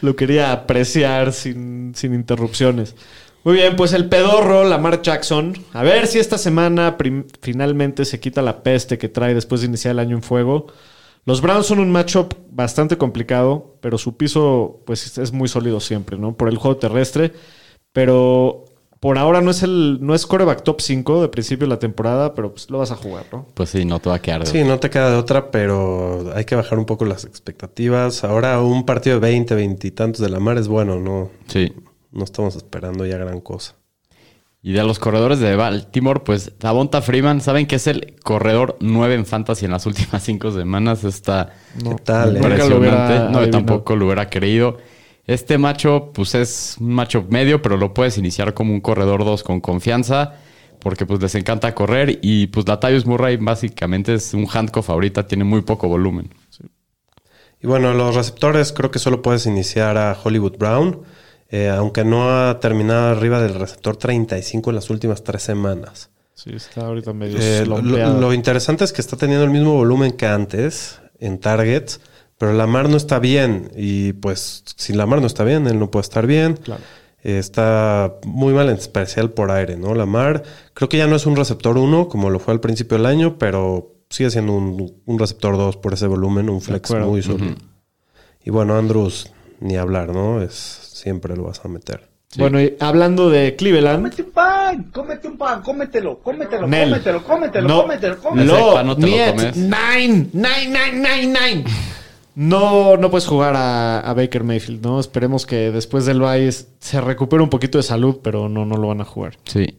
[0.00, 2.94] Lo quería apreciar sin, sin interrupciones.
[3.44, 5.52] Muy bien, pues el pedorro, Lamar Jackson.
[5.72, 6.96] A ver si esta semana
[7.42, 10.68] finalmente se quita la peste que trae después de iniciar el año en fuego.
[11.24, 16.18] Los Browns son un matchup bastante complicado, pero su piso pues es muy sólido siempre,
[16.18, 16.36] ¿no?
[16.36, 17.32] Por el juego terrestre.
[17.92, 18.64] Pero
[19.00, 22.34] por ahora no es el no es coreback top 5 de principio de la temporada,
[22.34, 23.46] pero pues lo vas a jugar, ¿no?
[23.54, 26.32] Pues sí, no te va a quedar de Sí, no te queda de otra, pero
[26.34, 28.24] hay que bajar un poco las expectativas.
[28.24, 31.72] Ahora un partido de 20, 20 y tantos de la mar es bueno, no, Sí.
[32.12, 33.74] no estamos esperando ya gran cosa.
[34.64, 39.14] Y de los corredores de Baltimore, pues Davonta Freeman, ¿saben que es el corredor 9
[39.16, 41.02] en fantasy en las últimas 5 semanas?
[41.04, 42.36] Está ¿Qué tal?
[42.36, 42.40] eh?
[42.68, 42.74] Lo impresionante.
[42.78, 43.50] hubiera no, yo adivinado.
[43.50, 44.78] tampoco lo hubiera creído.
[45.26, 49.42] Este macho, pues es un macho medio, pero lo puedes iniciar como un corredor 2
[49.42, 50.34] con confianza,
[50.78, 52.20] porque pues les encanta correr.
[52.22, 56.30] Y pues Latavius Murray básicamente es un handcuff ahorita, tiene muy poco volumen.
[57.60, 61.02] Y bueno, los receptores creo que solo puedes iniciar a Hollywood Brown,
[61.52, 66.08] eh, aunque no ha terminado arriba del receptor 35 en las últimas tres semanas.
[66.34, 70.24] Sí, está ahorita medio Eh, lo, interesante es que está teniendo el mismo volumen que
[70.24, 72.00] antes en targets,
[72.38, 73.70] pero Lamar no está bien.
[73.76, 76.54] Y pues si Lamar no está bien, él no puede estar bien.
[76.54, 76.82] Claro.
[77.22, 79.94] Eh, está muy mal, en especial por aire, ¿no?
[79.94, 83.04] Lamar creo que ya no es un receptor 1 como lo fue al principio del
[83.04, 87.56] año, pero sigue siendo un, un receptor 2 por ese volumen, un flex muy sólido.
[88.42, 90.40] Y bueno, Andrews, ni hablar, ¿no?
[90.40, 92.08] Es siempre lo vas a meter.
[92.38, 96.88] Bueno, y hablando de Cleveland, Cómete un pan, cómete un pan, cómetelo, cómetelo, Nel.
[96.90, 97.82] cómetelo, cómetelo, No.
[97.82, 98.72] cómetelo, cómetelo.
[98.72, 99.56] pan no te lo niet, comes.
[99.56, 101.64] nine, nine, nine, nine, nine.
[102.34, 104.98] No, no puedes jugar a, a Baker Mayfield, ¿no?
[104.98, 108.88] Esperemos que después del bye se recupere un poquito de salud, pero no, no lo
[108.88, 109.36] van a jugar.
[109.44, 109.76] Sí.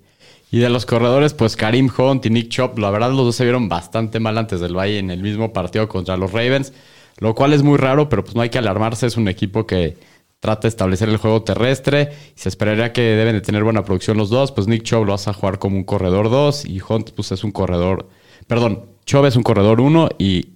[0.51, 3.43] Y de los corredores, pues Karim Hunt y Nick Chop, la verdad los dos se
[3.43, 6.71] vieron bastante mal antes del Valle en el mismo partido contra los Ravens,
[7.17, 9.97] lo cual es muy raro, pero pues no hay que alarmarse, es un equipo que
[10.43, 14.17] trata de establecer el juego terrestre y se esperaría que deben de tener buena producción
[14.17, 17.11] los dos, pues Nick Chop lo vas a jugar como un corredor 2 y Hunt
[17.11, 18.09] pues es un corredor,
[18.45, 20.49] perdón, Chop es un corredor 1 y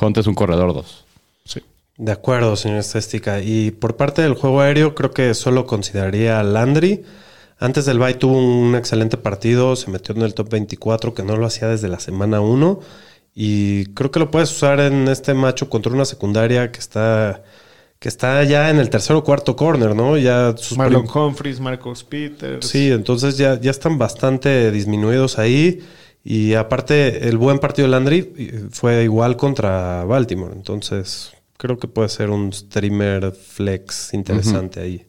[0.00, 1.04] Hunt es un corredor 2.
[1.98, 3.40] De acuerdo, señor Estéstica.
[3.40, 7.02] Y por parte del juego aéreo, creo que solo consideraría a Landry.
[7.58, 11.36] Antes del bye tuvo un excelente partido, se metió en el top 24, que no
[11.36, 12.78] lo hacía desde la semana 1.
[13.34, 17.42] Y creo que lo puedes usar en este macho contra una secundaria que está,
[18.02, 20.18] que está ya en el tercer o cuarto corner, ¿no?
[20.18, 22.66] Ya sus Marlon Humphries, Marcos Peters.
[22.66, 25.84] Sí, entonces ya, ya están bastante disminuidos ahí.
[26.24, 30.52] Y aparte, el buen partido de Landry eh, fue igual contra Baltimore.
[30.52, 35.06] Entonces, creo que puede ser un streamer flex interesante ahí.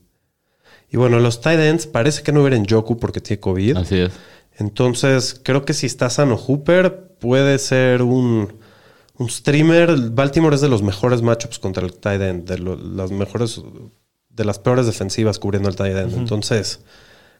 [0.92, 3.78] Y bueno, los tight ends parece que no en Joku porque tiene COVID.
[3.78, 4.12] Así es.
[4.60, 8.54] Entonces, creo que si está sano Hooper, puede ser un,
[9.18, 9.96] un streamer.
[10.12, 13.62] Baltimore es de los mejores matchups contra el tight end, de lo- las mejores,
[14.30, 16.14] de las peores defensivas cubriendo el tight end.
[16.18, 16.80] Entonces,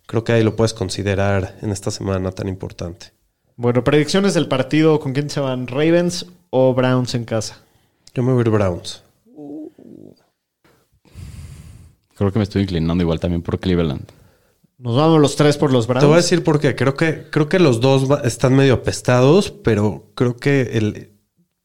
[0.06, 3.08] creo que ahí lo puedes considerar en esta semana tan importante.
[3.56, 5.00] Bueno, predicciones del partido.
[5.00, 5.68] ¿Con quién se van?
[5.68, 7.62] ¿Ravens o Browns en casa?
[8.16, 9.04] Yo me voy a ir Browns.
[12.16, 14.04] Creo que me estoy inclinando igual también por Cleveland.
[14.78, 16.02] Nos vamos los tres por los Browns.
[16.02, 16.76] Te voy a decir por qué.
[16.76, 21.13] Creo que, creo que los dos están medio apestados, pero creo que el,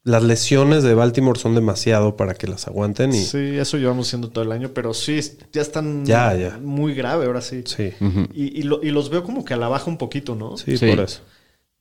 [0.09, 3.13] las lesiones de Baltimore son demasiado para que las aguanten.
[3.13, 5.21] Y, Sí, eso llevamos haciendo todo el año, pero sí,
[5.53, 6.59] ya están Ya, ya.
[6.61, 7.63] muy grave ahora sí.
[7.67, 7.93] sí,
[8.35, 10.57] Y, y lo- y los veo como que a la baja un poquito, ¿no?
[10.57, 10.87] sí, Sí.
[10.89, 11.21] por eso.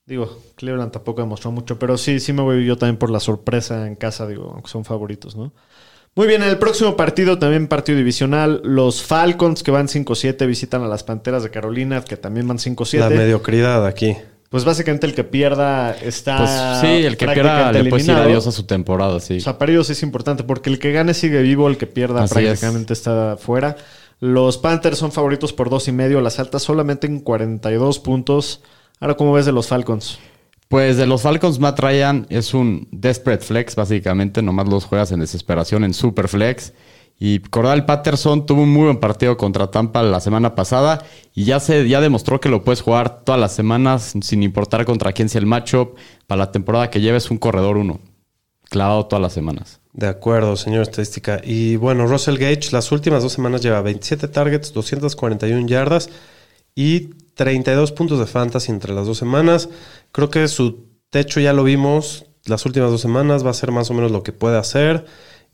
[0.05, 3.85] Digo, Cleveland tampoco demostró mucho, pero sí, sí me voy yo también por la sorpresa
[3.87, 5.51] en casa, digo, aunque son favoritos, ¿no?
[6.15, 10.81] Muy bien, en el próximo partido, también partido divisional, los Falcons que van 5-7 visitan
[10.81, 13.09] a las Panteras de Carolina, que también van La 5-7.
[13.15, 14.15] mediocridad aquí.
[14.49, 16.37] Pues básicamente el que pierda está.
[16.37, 18.23] Pues sí, el que pierda le puede decir eliminado.
[18.23, 19.37] adiós a su temporada, sí.
[19.37, 22.23] O sea, para ellos es importante porque el que gane sigue vivo, el que pierda
[22.23, 23.75] Así prácticamente está fuera.
[24.19, 28.61] Los Panthers son favoritos por dos y medio, las altas solamente en 42 puntos.
[28.99, 30.17] Ahora, ¿cómo ves de los Falcons?
[30.69, 34.41] Pues de los Falcons, Matt Ryan es un desperate flex, básicamente.
[34.41, 36.73] Nomás los juegas en desesperación en super flex.
[37.19, 41.03] Y Cordal Patterson tuvo un muy buen partido contra Tampa la semana pasada
[41.33, 45.13] y ya se ya demostró que lo puedes jugar todas las semanas sin importar contra
[45.13, 45.97] quién sea el matchup.
[46.27, 47.99] Para la temporada que lleves un corredor uno.
[48.69, 49.79] Clavado todas las semanas.
[49.93, 51.41] De acuerdo, señor estadística.
[51.43, 56.09] Y bueno, Russell Gage las últimas dos semanas lleva 27 targets, 241 yardas
[56.75, 59.69] y 32 puntos de fantasy entre las dos semanas.
[60.11, 63.89] Creo que su techo ya lo vimos las últimas dos semanas, va a ser más
[63.89, 65.05] o menos lo que puede hacer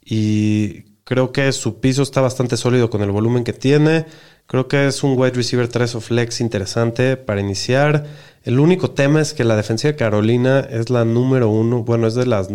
[0.04, 4.06] y creo que su piso está bastante sólido con el volumen que tiene.
[4.46, 8.06] Creo que es un wide receiver 3 o flex interesante para iniciar.
[8.44, 11.84] El único tema es que la defensiva de Carolina es la número uno.
[11.84, 12.50] Bueno, es de las...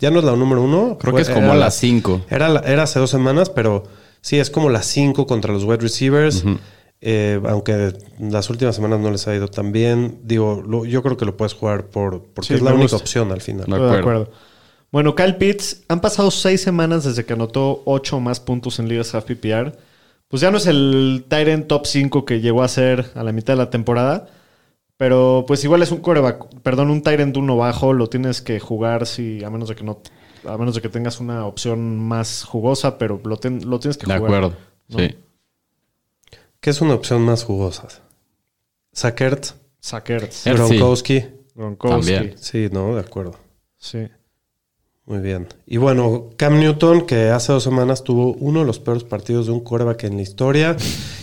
[0.00, 0.98] Ya no es la número uno.
[1.00, 2.22] Creo Fue- que es como era las 5.
[2.30, 3.84] era, la- era hace dos semanas, pero
[4.20, 6.44] sí, es como las cinco contra los wide receivers.
[7.00, 10.18] Eh, aunque las últimas semanas no les ha ido tan bien.
[10.24, 12.96] Digo, lo- yo creo que lo puedes jugar por, porque Sí, es la única gusta.
[12.96, 13.66] opción al final.
[13.68, 13.76] No.
[13.76, 14.30] Estoy de acuerdo.
[14.98, 15.14] Acuerdo.
[15.14, 18.88] Bueno, Kyle Pitts, han pasado seis semanas desde que anotó ocho o más puntos en
[18.88, 19.76] ligas half PPR.
[20.28, 23.52] Pues ya no es el Tyrant top 5 que llegó a ser a la mitad
[23.54, 24.28] de la temporada.
[24.96, 29.06] Pero pues igual es un coreback, perdón, un Tyrant uno bajo, lo tienes que jugar
[29.06, 30.00] si, a menos de que no,
[30.46, 34.06] a menos de que tengas una opción más jugosa, pero lo, ten- lo tienes que
[34.06, 34.32] De jugar.
[34.34, 34.56] acuerdo.
[34.88, 34.98] ¿no?
[35.00, 35.16] Sí.
[36.60, 37.88] ¿Qué es una opción más jugosa?
[38.92, 39.46] Sackert,
[39.80, 40.76] Sackers, Er- sí.
[40.76, 41.24] Gronkowski.
[41.56, 42.12] Gronkowski.
[42.14, 42.38] También.
[42.38, 43.34] Sí, no, de acuerdo.
[43.76, 44.06] Sí.
[45.06, 45.48] Muy bien.
[45.66, 49.52] Y bueno, Cam Newton, que hace dos semanas tuvo uno de los peores partidos de
[49.52, 50.76] un quarterback en la historia.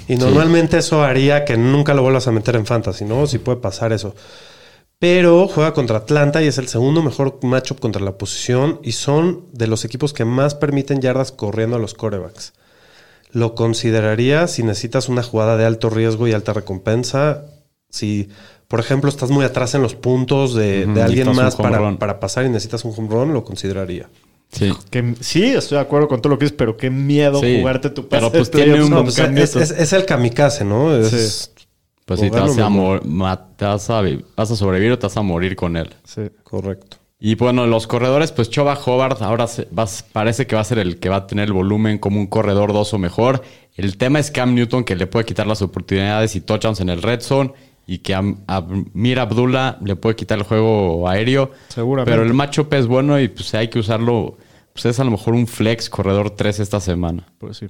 [0.07, 3.25] Y normalmente eso haría que nunca lo vuelvas a meter en fantasy, ¿no?
[3.25, 4.13] Si puede pasar eso.
[4.99, 8.79] Pero juega contra Atlanta y es el segundo mejor matchup contra la posición.
[8.83, 12.53] Y son de los equipos que más permiten yardas corriendo a los quarterbacks.
[13.31, 17.45] Lo consideraría si necesitas una jugada de alto riesgo y alta recompensa.
[17.89, 18.29] Si,
[18.71, 22.85] por ejemplo, estás muy atrás en los puntos de, alguien más para, pasar y necesitas
[22.85, 24.09] un home run, lo consideraría.
[24.49, 24.71] Sí.
[24.89, 27.89] Que, sí, estoy de acuerdo con todo lo que dices, pero qué miedo Sí, jugarte
[27.89, 29.61] tu pero pase pues de tiene un- No, pues es, Newton.
[29.61, 30.95] es- es el kamikaze, ¿no?
[30.95, 31.09] Es,
[31.53, 31.63] Sí.
[32.05, 35.17] Pues sí, te vas, a te vas a vi- vas a sobrevivir o te vas
[35.17, 35.89] a morir con él.
[36.05, 36.21] Sí.
[36.45, 36.97] Correcto.
[37.19, 40.79] Y bueno, los corredores, pues Choba Hobart ahora se- vas- parece que va a ser
[40.79, 43.43] el que va a tener el volumen como un corredor 2 o mejor.
[43.75, 47.01] El tema es Cam Newton que le puede quitar las oportunidades y touchdowns en el
[47.01, 47.53] red zone
[47.87, 51.51] y que a, a Mir Abdullah le puede quitar el juego aéreo.
[51.69, 52.11] Seguramente.
[52.11, 54.37] Pero el matchup es bueno y pues hay que usarlo.
[54.73, 57.27] Pues es a lo mejor un flex corredor 3 esta semana.
[57.37, 57.67] Pues sí.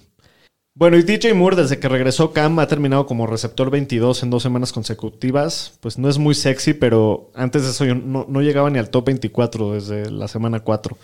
[0.73, 4.41] Bueno, y DJ Moore, desde que regresó Cam, ha terminado como receptor 22 en dos
[4.41, 5.77] semanas consecutivas.
[5.81, 8.89] Pues no es muy sexy, pero antes de eso yo no, no llegaba ni al
[8.89, 10.97] top 24 desde la semana 4.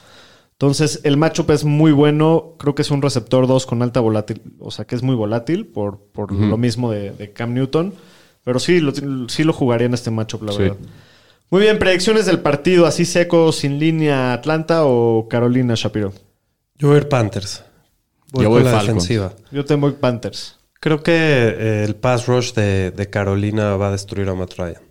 [0.54, 2.56] Entonces, el matchup es muy bueno.
[2.58, 4.42] Creo que es un receptor 2 con alta volátil.
[4.60, 7.94] O sea, que es muy volátil por, por lo mismo de, de Cam Newton.
[8.48, 8.94] Pero sí lo,
[9.28, 10.60] sí lo jugaría en este matchup, la Sí.
[10.60, 10.78] verdad.
[11.50, 12.86] Muy bien, predicciones del partido.
[12.86, 16.14] ¿Así seco, sin línea, Atlanta o Carolina, Shapiro?
[16.78, 17.66] Yo voy a ir Panthers.
[18.32, 19.06] Voy Yo con voy la Falcons.
[19.06, 19.34] defensiva.
[19.52, 20.58] Yo tengo Panthers.
[20.80, 24.82] Creo que eh, el pass rush de, de Carolina va a destruir a Matt Ryan.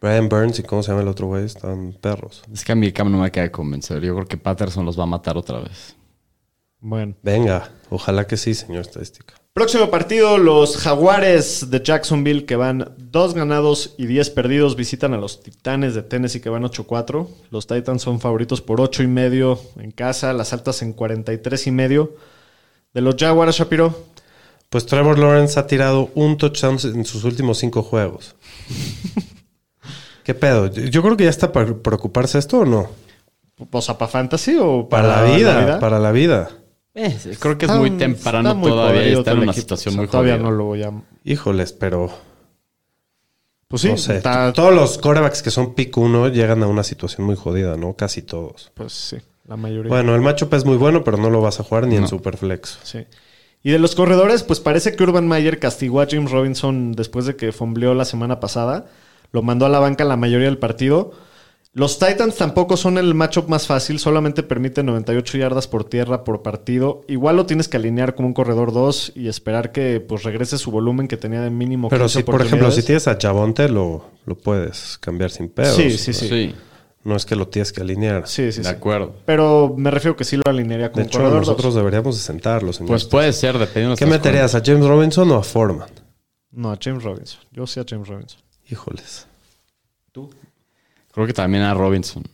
[0.00, 2.42] Brian Burns y cómo se llama el otro güey están perros.
[2.52, 4.02] Es que a mí Cam no me queda de convencer.
[4.02, 5.96] Yo creo que Patterson los va a matar otra vez.
[6.80, 7.14] Bueno.
[7.22, 9.34] Venga, ojalá que sí, señor estadística.
[9.54, 15.16] Próximo partido, los Jaguares de Jacksonville que van 2 ganados y 10 perdidos visitan a
[15.16, 17.28] los Titanes de Tennessee que van 8-4.
[17.52, 21.70] Los Titans son favoritos por 8 y medio en casa, las altas en 43 y
[21.70, 22.16] medio.
[22.94, 23.96] De los Jaguars, Shapiro,
[24.70, 28.34] Pues Trevor Lawrence ha tirado un touchdown en sus últimos cinco juegos.
[30.24, 30.66] ¿Qué pedo?
[30.66, 32.88] Yo creo que ya está para preocuparse esto o no.
[33.70, 36.50] o sea, para fantasy o Para, para, la vida, para la vida.
[36.94, 39.60] Eh, creo que es muy temprano está muy todavía está en una equipo.
[39.60, 40.48] situación O sea, muy Todavía jodida.
[40.50, 40.92] no lo voy a...
[41.24, 42.10] Híjoles, pero
[43.68, 44.18] Pues sí, no sé.
[44.18, 47.94] está- Todos los quarterbacks que son pick 1 llegan a una situación muy jodida, ¿no?
[47.94, 48.70] Casi todos.
[48.74, 49.16] Pues sí,
[49.48, 49.88] la mayoría.
[49.88, 52.78] Bueno, el matchup es muy bueno, pero no lo vas a jugar ni en Superflex.
[52.84, 53.04] Sí.
[53.64, 57.34] Y de los corredores, pues parece que Urban Mayer castigó a James Robinson después de
[57.34, 58.86] que fombleó la semana pasada.
[59.32, 61.12] Lo mandó a la banca la mayoría del partido.
[61.76, 66.40] Los Titans tampoco son el matchup más fácil, solamente permiten 98 yardas por tierra por
[66.42, 67.02] partido.
[67.08, 70.70] Igual lo tienes que alinear como un corredor 2 y esperar que pues regrese su
[70.70, 74.04] volumen que tenía de mínimo Pero 15 si, por ejemplo, si tienes a Javonte, lo,
[74.24, 75.74] lo puedes cambiar sin pedos.
[75.74, 76.28] Sí, sí, sí.
[76.28, 76.54] Sí,
[77.02, 78.28] No es que lo tienes que alinear.
[78.28, 78.70] Sí, sí, de sí.
[78.70, 79.16] acuerdo.
[79.26, 81.82] Pero me refiero que sí lo alinearía como De un hecho, corredor nosotros 2.
[81.82, 82.80] deberíamos de sentarlos.
[82.80, 84.54] en Pues puede ser, dependiendo de ¿Qué meterías?
[84.54, 85.88] ¿A James Robinson o a Foreman?
[86.52, 87.40] No, a James Robinson.
[87.50, 88.40] Yo sí a James Robinson.
[88.70, 89.26] Híjoles.
[91.14, 92.24] Creo que también a Robinson.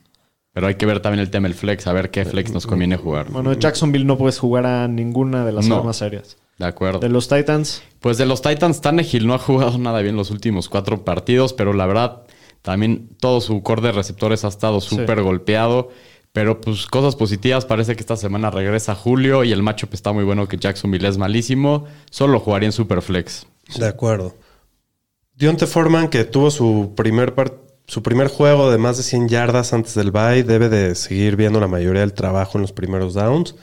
[0.52, 2.96] Pero hay que ver también el tema del flex, a ver qué flex nos conviene
[2.96, 3.30] jugar.
[3.30, 5.76] Bueno, Jacksonville no puedes jugar a ninguna de las No.
[5.78, 6.36] armas aéreas.
[6.58, 6.98] De acuerdo.
[6.98, 10.68] De los Titans, Pues de los Titans, Tannehill no ha jugado nada bien los últimos
[10.68, 12.22] cuatro partidos, pero la verdad,
[12.62, 15.90] también todo su core de receptores ha estado súper golpeado.
[16.32, 20.22] Pero pues cosas positivas, parece que esta semana regresa Julio y el matchup está muy
[20.24, 21.86] bueno que Jacksonville es malísimo.
[22.10, 23.46] Solo jugaría en Superflex.
[23.76, 24.34] De acuerdo.
[25.34, 27.54] Dionte Foreman, que tuvo su primer, par-
[27.90, 31.58] su primer juego de más de 100 yardas antes del bye, debe de seguir viendo
[31.58, 33.56] la mayoría del trabajo en los primeros downs.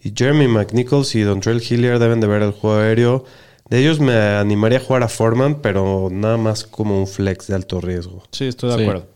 [0.00, 3.24] Y Jeremy McNichols y Dontrell Hillier deben de ver el juego aéreo.
[3.68, 7.56] De ellos me animaría a jugar a Foreman, pero nada más como un flex de
[7.56, 8.22] alto riesgo.
[8.30, 8.82] sí, estoy de Sí.
[8.82, 9.06] acuerdo.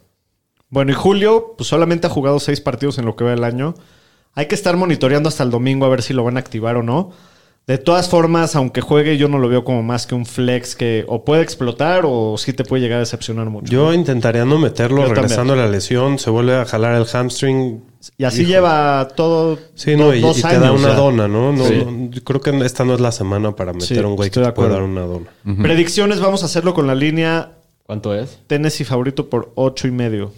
[0.69, 3.75] Bueno, y Julio, pues solamente ha jugado seis partidos en lo que va del año.
[4.35, 6.83] Hay que estar monitoreando hasta el domingo a ver si lo van a activar o
[6.83, 7.13] no.
[7.67, 11.05] De todas formas, aunque juegue, yo no lo veo como más que un flex que
[11.09, 13.73] o puede explotar o sí te puede llegar a decepcionar mucho.
[13.73, 16.21] Yo intentaría no meterlo Yo regresando a la lesión.
[16.21, 17.83] Se vuelve a jalar el hamstring.
[18.17, 19.59] y así lleva todo.
[19.75, 21.53] Sí, no, y, dos y te años da una dona, ¿no?
[21.53, 21.85] no, Sí.
[21.85, 24.31] no, yo creo que esta no es la semana para meter Sí, a un güey
[24.31, 25.27] que te pueda dar una dona.
[25.61, 27.51] Predicciones, vamos a hacerlo con la línea
[27.87, 28.41] ¿Cuánto es?
[28.49, 30.33] Tennessee favorito por ocho y medio.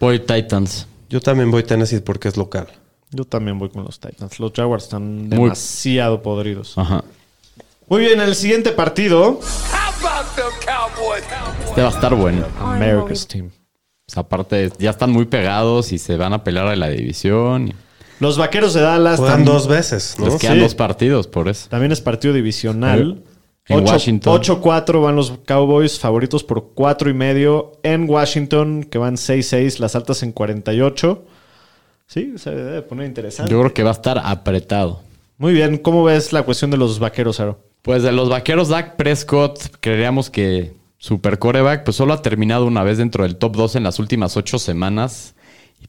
[0.00, 0.86] Voy Titans.
[1.10, 2.68] Yo también voy Tennessee porque es local.
[3.16, 4.38] Yo también voy con los Titans.
[4.38, 6.76] Los Jaguars están Muy- demasiado podridos.
[6.76, 7.02] Ajá.
[7.88, 9.40] Muy bien, el siguiente partido.
[11.66, 12.44] Este va a estar bueno.
[12.60, 13.50] America's Team.
[14.06, 17.74] Pues aparte, ya están muy pegados y se van a pelear a la división.
[18.20, 20.26] Los vaqueros de Dallas Juegan tam- dos veces, ¿no?
[20.26, 20.60] Les quedan Sí.
[20.62, 21.68] dos partidos por eso.
[21.68, 23.22] también es partido divisional.
[23.68, 24.32] En Ocho- Washington.
[24.32, 27.72] 8-4 van los Cowboys, favoritos por 4 y medio.
[27.82, 31.24] En Washington, que van 6-6, las altas en 48.
[32.06, 33.50] Sí, se debe poner interesante.
[33.50, 35.02] Yo creo que va a estar apretado.
[35.38, 37.60] Muy bien, ¿cómo ves la cuestión de los vaqueros, Aro?
[37.82, 42.82] Pues de los vaqueros, Dak Prescott, creeríamos que super coreback, pues solo ha terminado una
[42.82, 45.34] vez dentro del top 2 en las últimas ocho semanas.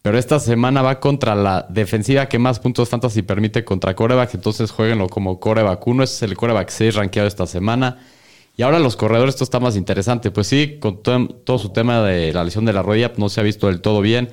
[0.02, 4.36] Pero esta semana va contra la defensiva que más puntos fantasy permite contra corebacks.
[4.36, 6.04] Entonces jueguenlo como coreback 1.
[6.04, 8.00] Ese es el coreback 6 rankeado esta semana.
[8.56, 10.30] Y ahora los corredores, esto está más interesante.
[10.30, 13.40] Pues sí, con todo, todo su tema de la lesión de la rodilla, no se
[13.40, 14.30] ha visto del todo bien.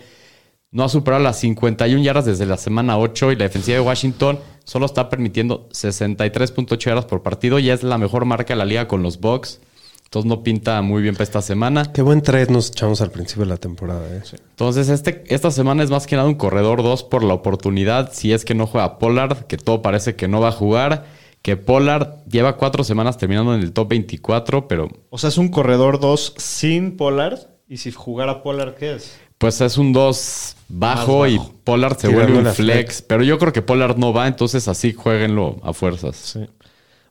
[0.74, 4.40] No ha superado las 51 yardas desde la semana 8 y la defensiva de Washington
[4.64, 7.60] solo está permitiendo 63.8 yardas por partido.
[7.60, 9.60] Ya es la mejor marca de la liga con los Bucks.
[10.02, 11.92] Entonces no pinta muy bien para esta semana.
[11.92, 14.22] Qué buen trade nos echamos al principio de la temporada, ¿eh?
[14.50, 18.12] Entonces este, esta semana es más que nada un corredor 2 por la oportunidad.
[18.12, 21.06] Si es que no juega Pollard, que todo parece que no va a jugar.
[21.42, 25.50] Que Pollard lleva cuatro semanas terminando en el top 24, pero O sea, es un
[25.50, 27.38] corredor 2 sin Pollard.
[27.68, 29.16] Y si jugara Pollard, ¿qué es?
[29.44, 31.38] Pues es un 2 bajo, y.
[31.64, 32.56] Pollard se Tirando vuelve un flex.
[32.56, 33.02] flex.
[33.02, 36.16] Pero yo creo que Pollard no va, entonces así jueguenlo a fuerzas.
[36.16, 36.46] Sí.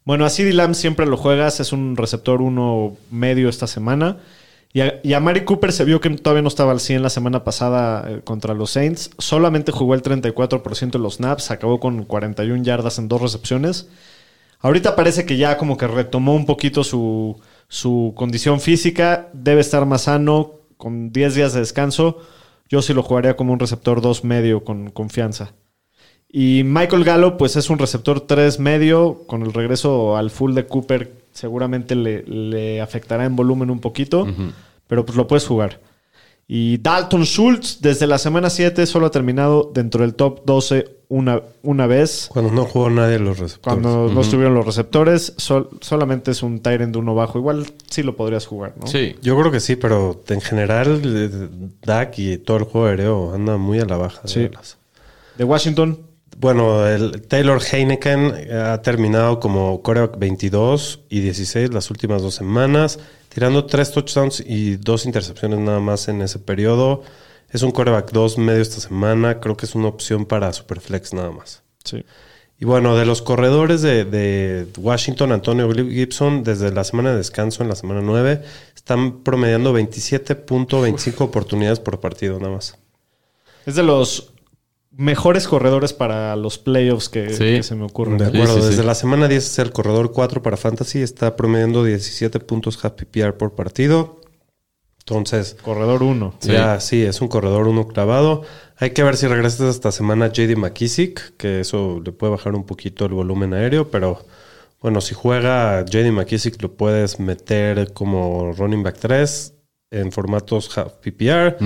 [0.03, 4.17] Bueno, a Lamb siempre lo juegas, es un receptor uno medio esta semana.
[4.73, 7.43] Y a, y a Cooper se vio que todavía no estaba al 100 la semana
[7.43, 9.11] pasada eh, contra los Saints.
[9.19, 13.89] Solamente jugó el 34% de los snaps, acabó con 41 yardas en dos recepciones.
[14.59, 19.85] Ahorita parece que ya como que retomó un poquito su, su condición física, debe estar
[19.85, 22.17] más sano, con 10 días de descanso.
[22.67, 25.53] Yo sí lo jugaría como un receptor 2 medio con confianza.
[26.27, 29.23] Y Michael Gallo, pues es un receptor 3 medio.
[29.25, 34.27] Con el regreso al full de Cooper, seguramente le, le afectará en volumen un poquito.
[34.87, 35.79] Pero pues lo puedes jugar.
[36.49, 41.41] Y Dalton Schultz, desde la semana 7, solo ha terminado dentro del top 12 una,
[41.61, 42.27] una vez.
[42.31, 43.79] Cuando no jugó nadie los receptores.
[43.81, 47.37] Cuando no estuvieron los receptores, sol- solamente es un Tyrant de uno bajo.
[47.39, 48.87] Igual sí lo podrías jugar, ¿no?
[48.87, 49.15] Sí.
[49.21, 51.29] Yo creo que sí, pero en general eh,
[51.83, 54.21] Dak y todo el juego aéreo anda muy a la baja.
[54.23, 54.49] de Sí.
[55.37, 55.99] De Washington,
[56.39, 62.99] Bueno, el Taylor Heineken ha terminado como coreback 22 y 16 las últimas dos semanas,
[63.29, 67.03] tirando tres touchdowns y dos intercepciones nada más en ese periodo.
[67.53, 71.31] Es un coreback 2 medio esta semana, creo que es una opción para Superflex nada
[71.31, 71.63] más.
[71.85, 72.03] sí.
[72.59, 77.61] Y bueno, de los corredores de, de Washington, Antonio Gibson, desde la semana de descanso,
[77.61, 78.41] en la semana 9,
[78.73, 82.77] están promediando 27.25 oportunidades por partido nada más.
[83.65, 84.31] Es de los
[84.91, 87.37] mejores corredores para los playoffs que, Sí.
[87.57, 88.17] que se me ocurren.
[88.17, 88.87] De acuerdo, sí, desde sí.
[88.87, 93.33] la semana 10 es el corredor 4 para Fantasy, está promediando 17 puntos half PPR
[93.35, 94.21] por partido.
[95.05, 96.35] Entonces, Corredor 1.
[96.39, 96.51] Sí.
[96.53, 98.43] ya sí, es un corredor uno clavado.
[98.77, 102.65] Hay que ver si regresa esta semana JD McKissick, que eso le puede bajar un
[102.65, 104.25] poquito el volumen aéreo, pero
[104.81, 109.53] bueno, si juega JD McKissick lo puedes meter como running back 3
[109.91, 111.57] en formatos half PPR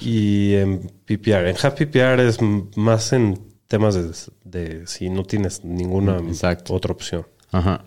[0.00, 1.48] y en PPR.
[1.48, 2.38] En half PPR es
[2.76, 4.10] más en temas de,
[4.44, 6.74] de si no tienes ninguna Exacto.
[6.74, 7.26] otra opción.
[7.50, 7.84] Ajá.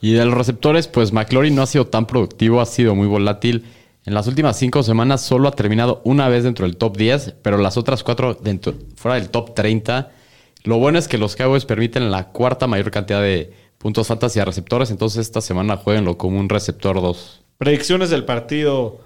[0.00, 3.64] Y de los receptores, pues McLaurin no ha sido tan productivo, ha sido muy volátil.
[4.06, 7.58] En las últimas cinco semanas solo ha terminado una vez dentro del top 10, pero
[7.58, 10.12] las otras cuatro dentro, fuera del top 30.
[10.62, 14.44] Lo bueno es que los Cowboys permiten la cuarta mayor cantidad de puntos fantasy a
[14.44, 17.42] receptores, entonces esta semana jueguenlo como un receptor 2.
[17.58, 19.00] Predicciones del partido.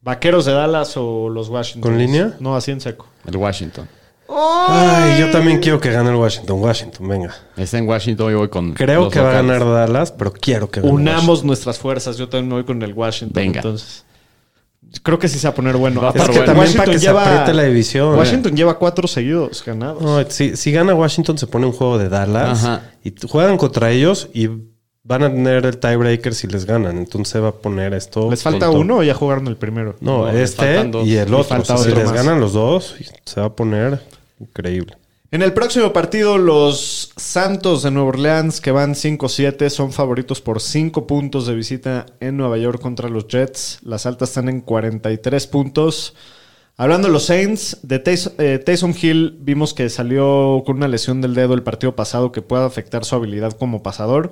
[0.00, 1.90] ¿Vaqueros de Dallas o los Washington?
[1.90, 2.36] ¿Con línea?
[2.38, 3.08] No, así en seco.
[3.26, 3.88] El Washington.
[4.36, 6.60] Ay, yo también quiero que gane el Washington.
[6.60, 7.34] Washington, venga.
[7.56, 8.72] Está en Washington y voy con.
[8.74, 12.16] Creo los que va a ganar Dallas, pero quiero que gane Unamos nuestras fuerzas.
[12.16, 13.32] Yo también me voy con el Washington.
[13.34, 13.60] Venga.
[13.60, 14.04] Entonces,
[15.02, 16.00] creo que sí se va a poner bueno.
[16.00, 16.30] Va a Washington.
[16.34, 16.52] Es que bueno.
[16.60, 18.18] también para que se apriete la división.
[18.18, 20.02] Washington lleva cuatro seguidos ganados.
[20.02, 22.82] No, si, si gana Washington se pone un juego de Dallas Ajá.
[23.04, 24.48] y juegan contra ellos y
[25.06, 26.96] van a tener el tiebreaker si les ganan.
[26.98, 28.30] Entonces se va a poner esto.
[28.30, 29.96] ¿Les falta uno o ya jugaron el primero?
[30.00, 31.44] No, este y el Y otro.
[31.44, 32.14] falta O sea, si les más.
[32.14, 34.00] ganan los dos, se va a poner
[34.38, 34.96] increíble.
[35.30, 40.60] En el próximo partido, los Santos de Nueva Orleans, que van 5-7, son favoritos por
[40.60, 43.80] 5 puntos de visita en Nueva York contra los Jets.
[43.82, 46.14] Las altas están en 43 puntos.
[46.76, 48.02] Hablando de los Saints, de
[48.38, 52.42] eh, Taysom Hill, vimos que salió con una lesión del dedo el partido pasado que
[52.42, 54.30] puede afectar su habilidad como pasador.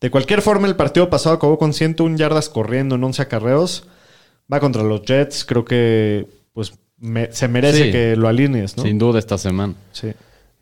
[0.00, 3.88] De cualquier forma, el partido pasado acabó con 101 yardas corriendo en 11 acarreos.
[4.52, 5.44] Va contra los Jets.
[5.44, 7.92] Creo que pues me- se merece Sí.
[7.92, 8.82] que lo alinees, ¿no?
[8.82, 9.74] Sin duda esta semana.
[9.92, 10.12] Sí.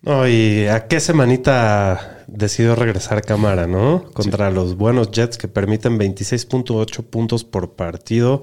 [0.02, 4.04] No, y a qué semanita decidió regresar cámara, ¿no?
[4.12, 8.42] Contra los buenos Jets que permiten 26.8 puntos por partido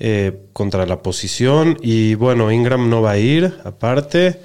[0.00, 1.76] eh, contra la posición.
[1.82, 4.40] Y bueno, Ingram no va a ir, aparte.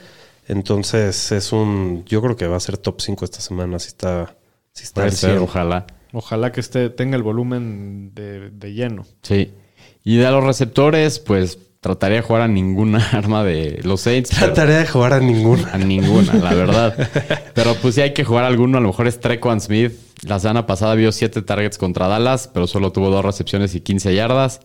[0.47, 2.03] Entonces es un.
[2.05, 4.35] Yo creo que va a ser top 5 esta semana si está.
[4.73, 5.43] Si está Puede al ser, 100.
[5.43, 5.87] ojalá.
[6.11, 9.05] Ojalá que este tenga el volumen de, de lleno.
[9.21, 9.53] Sí.
[10.03, 14.31] Y de los receptores, pues trataría de jugar a ninguna arma de los Saints.
[14.33, 15.69] pero- Trataré de jugar a ninguna.
[15.71, 17.09] A ninguna, la verdad.
[17.53, 18.79] Pero pues sí hay que jugar alguno.
[18.79, 19.91] A lo mejor es Trequan Smith.
[20.23, 24.15] La semana pasada vio 7 targets contra Dallas, pero solo tuvo dos recepciones y 15
[24.15, 24.61] yardas.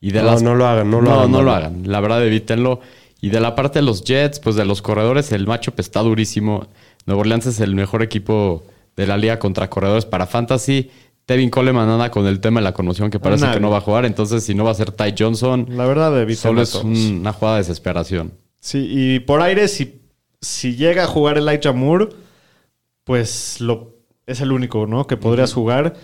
[0.00, 0.42] Y de No, las...
[0.42, 1.56] no lo hagan, no lo no, hagan, No lo mano.
[1.66, 1.82] hagan.
[1.90, 2.80] La verdad, evítenlo.
[3.20, 6.68] Y de la parte de los Jets, pues de los corredores, el matchup está durísimo.
[7.06, 8.62] Nuevo Orleans es el mejor equipo
[8.96, 10.90] de la liga contra corredores para Fantasy.
[11.28, 13.56] Tevin Coleman anda con el tema de la conmoción que parece Nadie.
[13.56, 14.06] que no va a jugar.
[14.06, 17.34] Entonces, si no va a ser Ty Johnson, La verdad, eviten solo es un- una
[17.34, 18.32] jugada de desesperación.
[18.60, 20.00] Sí, y por aire, si,
[20.40, 22.08] si llega a jugar Elijah Moore,
[23.04, 23.94] pues lo,
[24.26, 25.06] es el único, ¿no?
[25.06, 25.94] Que podrías jugar.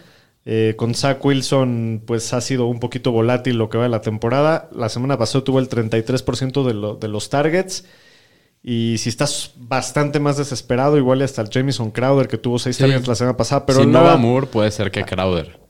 [0.47, 4.03] Eh, con Zach Wilson, pues ha sido un poquito volátil lo que va de la
[4.03, 4.69] temporada.
[4.77, 7.87] La semana pasada tuvo el 33% de, lo- de los targets.
[8.67, 12.75] Y si estás bastante más desesperado, igual y hasta el Jamison Crowder, que tuvo 6
[12.75, 12.83] Sí.
[12.83, 13.67] targets la semana pasada.
[13.67, 15.61] Pero si no va Moore, puede ser que Crowder.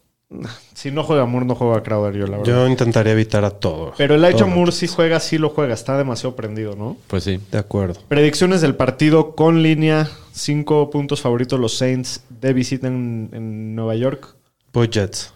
[0.75, 2.45] si no juega Moore, no juega Crowder, yo la verdad.
[2.53, 3.95] Yo intentaría evitar a todos.
[3.99, 4.47] Pero Elijah Todo.
[4.49, 5.75] Moore sí juega, sí lo juega.
[5.75, 6.97] Está demasiado prendido, ¿no?
[7.09, 7.41] Pues sí.
[7.51, 8.01] De acuerdo.
[8.07, 10.09] Predicciones del partido con línea.
[10.33, 14.37] Cinco puntos favoritos los Saints de visita en, en Nueva York.
[14.73, 15.33] Voy Jets.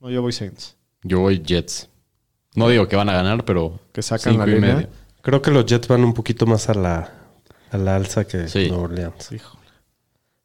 [0.00, 0.76] No, yo voy Saints.
[1.02, 1.88] Yo voy Jets.
[2.54, 4.74] No digo que van a ganar, pero Que sacan cinco la y línea.
[4.76, 4.88] medio.
[5.22, 7.10] Creo que los Jets van un poquito más a la,
[7.70, 8.68] a la alza que Sí.
[8.68, 9.28] Nueva Orleans.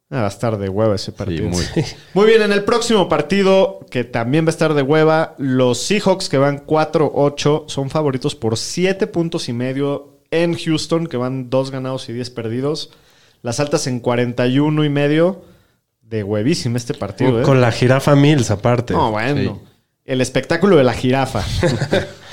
[0.08, 1.48] Ah, va a estar de hueva ese partido.
[1.48, 1.64] muy-
[2.14, 6.28] Muy bien, en el próximo partido, que también va a estar de hueva, los Seahawks
[6.28, 11.70] que van 4-8 son favoritos por 7 puntos y medio en Houston, que van 2
[11.72, 12.90] ganados y 10 perdidos.
[13.42, 15.42] Las altas en 41 y medio.
[16.02, 17.42] De huevísima este partido, ¿eh?
[17.42, 18.94] Con la jirafa Mills aparte.
[18.94, 19.60] No, bueno.
[19.60, 19.68] Sí.
[20.04, 21.42] El espectáculo de la jirafa.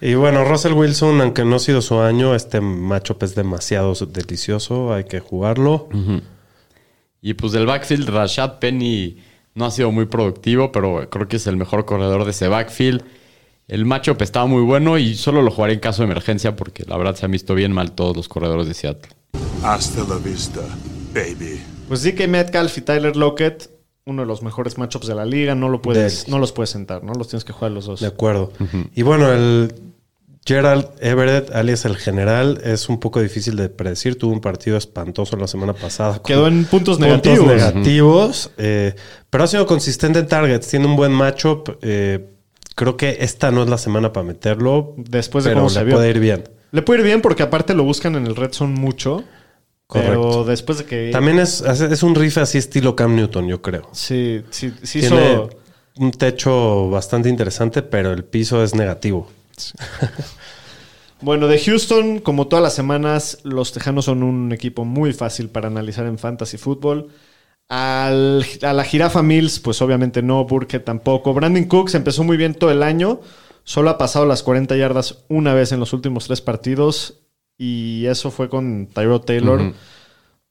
[0.00, 4.92] Y bueno, Russell Wilson, aunque no ha sido su año, este matchup es demasiado delicioso.
[4.92, 5.88] Hay que jugarlo.
[7.22, 9.18] Y pues del backfield, Rashad Penny
[9.54, 13.02] no ha sido muy productivo, pero creo que es el mejor corredor de ese backfield.
[13.68, 16.96] El matchup estaba muy bueno y solo lo jugaré en caso de emergencia porque la
[16.96, 19.10] verdad se han visto bien mal todos los corredores de Seattle.
[19.64, 20.60] Hasta la vista,
[21.12, 21.60] baby.
[21.88, 23.70] Pues DK Metcalf y Tyler Lockett,
[24.06, 27.02] uno de los mejores matchups de la liga, no, lo puedes, no los puedes sentar,
[27.02, 27.12] ¿no?
[27.12, 28.00] Los tienes que jugar los dos.
[28.00, 28.52] De acuerdo.
[28.94, 29.74] Y bueno, el
[30.46, 34.16] Gerald Everett, alias el general, es un poco difícil de predecir.
[34.16, 36.22] Tuvo un partido espantoso la semana pasada.
[36.24, 37.46] Quedó en puntos puntos negativos.
[37.48, 38.94] negativos, eh,
[39.28, 40.68] pero ha sido consistente en targets.
[40.68, 41.76] Tiene un buen matchup.
[41.82, 42.28] eh,
[42.76, 44.94] creo que esta no es la semana para meterlo.
[44.98, 45.96] Después de pero cómo se le vio.
[45.96, 46.44] puede ir bien.
[46.70, 49.24] Le puede ir bien porque aparte lo buscan en el red zone mucho.
[49.92, 50.44] Pero Correcto.
[50.44, 51.10] después de que...
[51.12, 53.88] También es, es un riff así estilo Cam Newton, yo creo.
[53.92, 55.50] Sí, sí, sí Tiene hizo...
[55.96, 59.28] un techo bastante interesante, pero el piso es negativo.
[61.20, 65.68] Bueno, de Houston, como todas las semanas, los Tejanos son un equipo muy fácil para
[65.68, 67.08] analizar en fantasy fútbol.
[67.68, 71.32] Al- a la jirafa Mills, pues obviamente no, Burke tampoco.
[71.32, 73.20] Brandon Cooks empezó muy bien todo el año.
[73.64, 77.20] Solo ha pasado las 40 yardas una vez en los últimos tres partidos.
[77.58, 79.72] Y eso fue con Tyrod Taylor.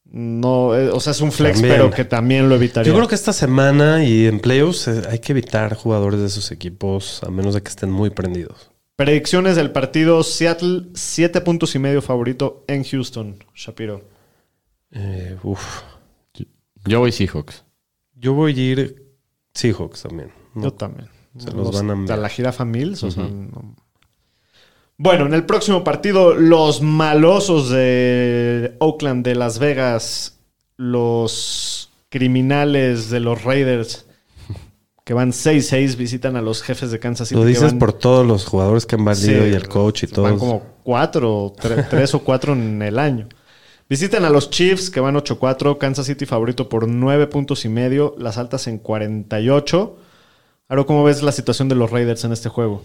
[0.06, 1.76] No, eh, o sea, es un flex, También.
[1.76, 2.92] pero que también lo evitaría.
[2.92, 6.52] Yo creo que esta semana y en playoffs eh, hay que evitar jugadores de esos
[6.52, 8.72] equipos a menos de que estén muy prendidos.
[8.96, 14.04] Predicciones del partido: Seattle, 7 puntos y medio favorito en Houston, Shapiro.
[14.92, 15.82] Eh, uf.
[16.86, 17.66] Yo voy Seahawks.
[18.14, 19.06] Yo voy a ir
[19.54, 20.32] Seahawks también.
[20.54, 20.64] ¿no?
[20.64, 21.10] Yo también.
[21.38, 22.20] Se los van a enviar.
[22.20, 23.04] la jirafa Mills.
[23.04, 23.76] o sea, no.
[24.98, 30.40] Bueno, en el próximo partido, los malosos de Oakland, de Las Vegas,
[30.78, 34.06] los criminales de los Raiders,
[35.04, 37.40] que van 6-6, visitan a los jefes de Kansas City.
[37.40, 40.08] Lo dices van- por todos los jugadores que han valido Sí, y el coach y
[40.08, 40.24] todo.
[40.24, 43.28] Van como cuatro, tre- tres o cuatro en el año.
[43.88, 45.78] Visitan a los Chiefs, que van 8-4.
[45.78, 48.16] Kansas City favorito por 9 puntos y medio.
[48.18, 49.98] Las altas en 48.
[50.70, 52.82] Ahora, ¿cómo ves la situación de los Raiders en este juego?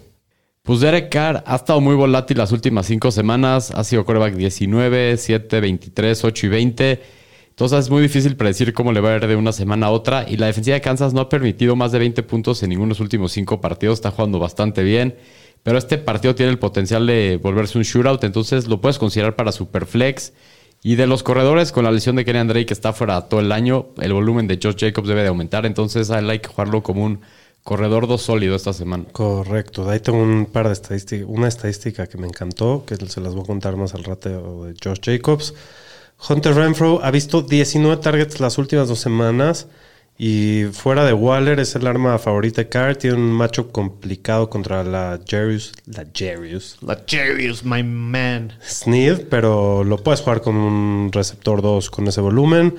[0.62, 3.70] Pues Derek Carr ha estado muy volátil las últimas cinco semanas.
[3.70, 7.02] Ha sido quarterback 19, 7, 23, 8 y 20.
[7.48, 10.26] Entonces es muy difícil predecir cómo le va a ir de una semana a otra.
[10.28, 12.90] Y la defensiva de Kansas no ha permitido más de 20 puntos en ninguno de
[12.90, 13.94] los últimos cinco partidos.
[13.98, 15.16] Está jugando bastante bien.
[15.62, 18.22] Pero este partido tiene el potencial de volverse un shootout.
[18.24, 20.34] Entonces lo puedes considerar para Superflex.
[20.82, 23.52] Y de los corredores, con la lesión de Kenny Drake que está fuera todo el
[23.52, 25.64] año, el volumen de Josh Jacobs debe de aumentar.
[25.64, 27.20] Entonces hay que jugarlo como un
[27.62, 29.04] corredor 2 sólido esta semana.
[29.12, 29.84] Correcto.
[29.84, 31.26] De ahí tengo un par de estadísticas.
[31.28, 34.74] Una estadística que me encantó, que se las voy a contar más al rato de
[34.82, 35.54] Josh Jacobs.
[36.28, 39.66] Hunter Renfro ha visto 19 targets las últimas dos semanas.
[40.22, 42.96] Y fuera de Waller es el arma favorita de Carr.
[42.96, 45.72] Tiene un macho complicado contra la Jarius.
[45.86, 46.76] La Jarius.
[46.82, 48.52] La Jarius, my man.
[48.62, 52.76] Sneed, pero lo puedes jugar con un receptor 2 con ese volumen.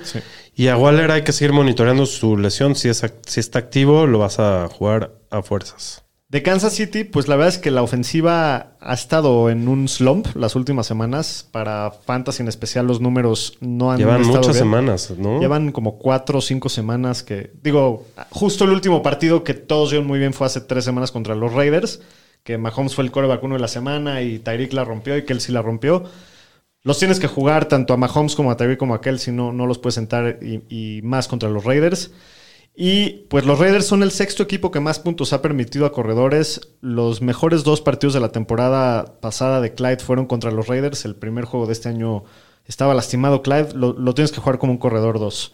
[0.54, 2.74] Y a Waller hay que seguir monitoreando su lesión.
[2.74, 6.04] Si, es, si está activo, lo vas a jugar a fuerzas.
[6.28, 10.28] De Kansas City, pues la verdad es que la ofensiva ha estado en un slump
[10.34, 11.46] las últimas semanas.
[11.50, 14.64] Para Fantasy en especial, los números no han Llevan estado muchas bien.
[14.64, 15.40] semanas, ¿no?
[15.40, 17.50] Llevan como cuatro o cinco semanas que.
[17.62, 21.34] Digo, justo el último partido que todos vieron muy bien fue hace tres semanas contra
[21.34, 22.00] los Raiders.
[22.42, 25.54] Que Mahomes fue el coreback uno de la semana y Tyreek la rompió y Kelsey
[25.54, 26.04] la rompió.
[26.84, 29.66] Los tienes que jugar tanto a Mahomes como a Tyreek como a Kelsey, no, no
[29.66, 32.10] los puedes sentar y, y más contra los Raiders.
[32.74, 36.72] Y pues los Raiders son el sexto equipo que más puntos ha permitido a corredores.
[36.80, 41.04] Los mejores dos partidos de la temporada pasada de Clyde fueron contra los Raiders.
[41.04, 42.24] El primer juego de este año
[42.66, 43.74] estaba lastimado Clyde.
[43.74, 45.52] Lo, lo tienes que jugar como un corredor 2.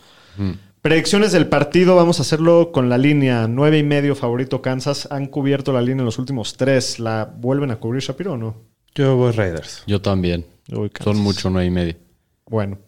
[0.81, 5.09] Predicciones del partido, vamos a hacerlo con la línea 9 y medio favorito Kansas.
[5.11, 7.01] Han cubierto la línea en los últimos tres.
[7.01, 8.78] ¿La vuelven a cubrir Shapiro o no?
[8.99, 9.84] Yo voy Raiders.
[9.86, 10.44] Yo también.
[10.72, 10.90] Uy.
[11.01, 11.94] Son mucho, nueve y medio.
[12.46, 12.78] Bueno.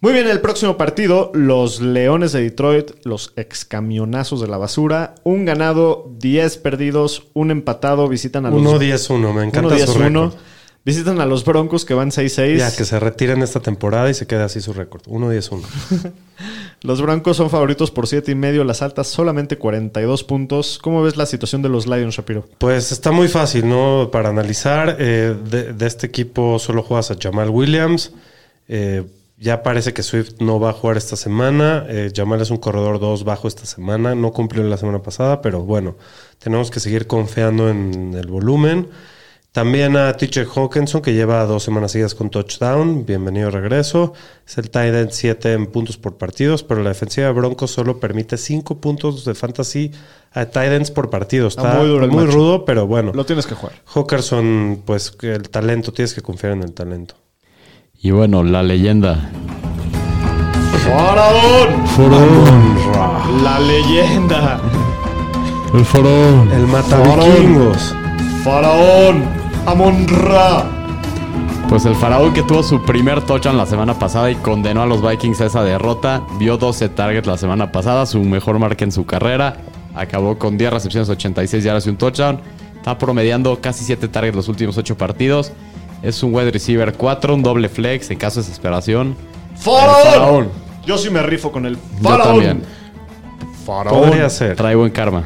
[0.00, 5.14] Muy bien, el próximo partido, los Leones de Detroit, los excamionazos de la basura.
[5.22, 8.60] Un ganado, 10 perdidos, un empatado, visitan a los...
[8.60, 10.32] 1-10-1, me encanta su 1-10-1.
[10.86, 12.58] Visitan a los Broncos que van 6-6.
[12.58, 15.02] Ya, que se retiren esta temporada y se quede así su récord.
[15.08, 15.60] 1-10-1.
[16.82, 20.78] Los Broncos son favoritos por 7 y medio, las altas solamente 42 puntos.
[20.80, 22.46] ¿Cómo ves la situación de los Lions, Shapiro?
[22.58, 24.10] Pues está muy fácil, ¿no?
[24.12, 28.12] Para analizar, eh, de, de este equipo solo juegas a Jamal Williams.
[28.68, 29.02] Eh,
[29.38, 31.84] ya parece que Swift no va a jugar esta semana.
[31.88, 34.14] Eh, Jamal es un corredor 2 bajo esta semana.
[34.14, 35.96] No cumplió la semana pasada, pero bueno,
[36.38, 38.86] tenemos que seguir confiando en el volumen.
[39.56, 43.06] También a TJ Hawkinson, que lleva dos semanas seguidas con touchdown.
[43.06, 44.12] Bienvenido de regreso.
[44.46, 47.98] Es el tight end 7 en puntos por partidos, pero la defensiva de Broncos solo
[47.98, 49.92] permite 5 puntos de fantasy
[50.34, 51.48] a tight ends por partido.
[51.48, 53.12] Está, Está muy duro el muy rudo, pero bueno.
[53.14, 53.76] Lo tienes que jugar.
[53.94, 57.14] Hawkinson, pues el talento, tienes que confiar en el talento.
[57.98, 59.30] Y bueno, la leyenda.
[60.84, 61.82] ¡Faraón!
[63.42, 64.60] La leyenda.
[65.72, 66.52] El faraón.
[66.52, 67.94] El mata vikingos.
[68.44, 69.45] ¡Faraón!
[69.66, 70.64] ¡Amon-Ra!
[71.68, 75.02] Pues el faraón que tuvo su primer touchdown la semana pasada y condenó a los
[75.06, 76.22] Vikings a esa derrota.
[76.38, 79.56] Vio 12 targets la semana pasada, su mejor marca en su carrera.
[79.94, 82.40] Acabó con 10 recepciones, 86 yardas y un touchdown.
[82.76, 85.52] Está promediando casi 7 targets los últimos 8 partidos.
[86.02, 89.16] Es un wide receiver 4, un doble flex en caso de desesperación.
[89.56, 90.48] ¡Faraón!
[90.86, 92.28] Yo sí me rifo con el Yo faraón.
[92.28, 92.62] también.
[93.66, 94.00] Faraón.
[94.02, 94.54] Podría ser.
[94.54, 95.24] Trae buen karma.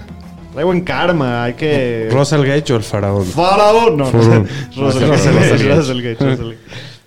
[0.52, 2.08] Trae buen karma, hay que...
[2.10, 3.24] Russell Gage o el faraón.
[3.24, 3.96] ¡Faraón!
[3.96, 4.46] No, no.
[4.76, 6.56] Russell Russell Gage.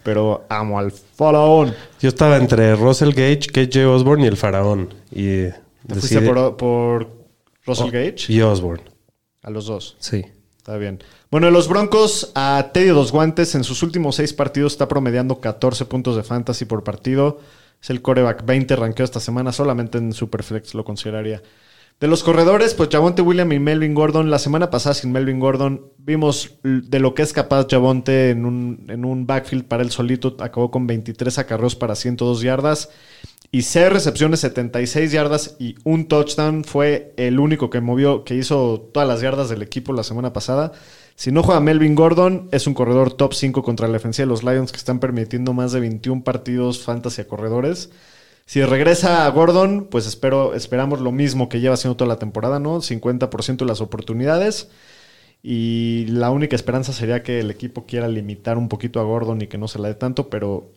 [0.04, 1.74] Pero amo al faraón.
[2.02, 4.94] Yo estaba entre Russell Gage, KJ Osborne y el faraón.
[5.12, 5.44] Y
[5.88, 7.10] ¿Te fuiste por, por
[7.66, 8.26] Russell Oh, Gage?
[8.30, 8.84] Y Osborne.
[9.42, 9.96] A los dos.
[10.00, 10.24] Sí.
[10.58, 11.04] Está bien.
[11.30, 15.86] Bueno, los Broncos a Teddy Dos Guantes en sus últimos seis partidos está promediando 14
[15.86, 17.40] puntos de fantasy por partido.
[17.82, 21.42] Es el coreback 20 ranqueo esta semana, solamente en Superflex lo consideraría.
[22.04, 24.30] De los corredores, pues Javonte William y Melvin Gordon.
[24.30, 28.88] La semana pasada sin Melvin Gordon vimos de lo que es capaz Javonte en un,
[28.90, 30.36] en un backfield para él solito.
[30.42, 32.90] Acabó con 23 acarreos para 102 yardas
[33.52, 36.66] y 6 recepciones, 76 yardas y un touchdown.
[36.66, 40.74] Fue el único que movió, que hizo todas las yardas del equipo la semana pasada.
[41.16, 44.44] Si no juega Melvin Gordon, es un corredor top 5 contra la defensa de los
[44.44, 47.92] Lions que están permitiendo más de 21 partidos fantasy a corredores.
[48.46, 52.60] Si regresa a Gordon, pues espero, esperamos lo mismo que lleva haciendo toda la temporada,
[52.60, 52.82] ¿no?
[52.82, 54.70] 50% de las oportunidades.
[55.42, 59.48] Y la única esperanza sería que el equipo quiera limitar un poquito a Gordon y
[59.48, 60.70] que no se la dé tanto, pero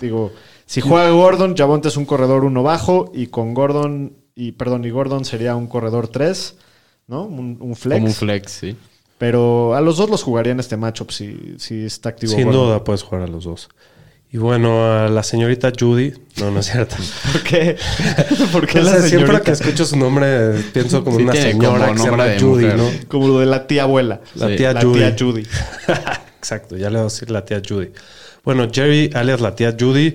[0.00, 0.32] digo,
[0.64, 4.90] si juega Gordon, Javonte es un corredor uno bajo y con Gordon, y perdón, y
[4.90, 6.56] Gordon sería un corredor 3,
[7.08, 7.24] ¿no?
[7.24, 7.96] Un, un flex.
[7.96, 8.76] Como un flex, sí.
[9.18, 12.32] Pero a los dos los jugaría en este matchup si, si está activo.
[12.32, 12.66] Sin Gordon.
[12.66, 13.68] duda puedes jugar a los dos.
[14.36, 16.12] Y bueno, a la señorita Judy.
[16.40, 16.94] No, no es cierto.
[17.32, 17.78] ¿Por qué?
[18.52, 21.86] ¿Por qué No la sé, siempre que escucho su nombre pienso como Sí, una señora
[21.86, 22.76] como que se llama Judy, mujer.
[22.76, 22.90] ¿no?
[23.08, 24.20] Como lo de la tía abuela.
[24.34, 24.56] La Sí.
[24.56, 24.98] tía la Judy.
[24.98, 25.46] tía Judy.
[26.38, 27.92] Exacto, ya le voy a decir la tía Judy.
[28.44, 30.14] Bueno, Jerry, alias la tía Judy,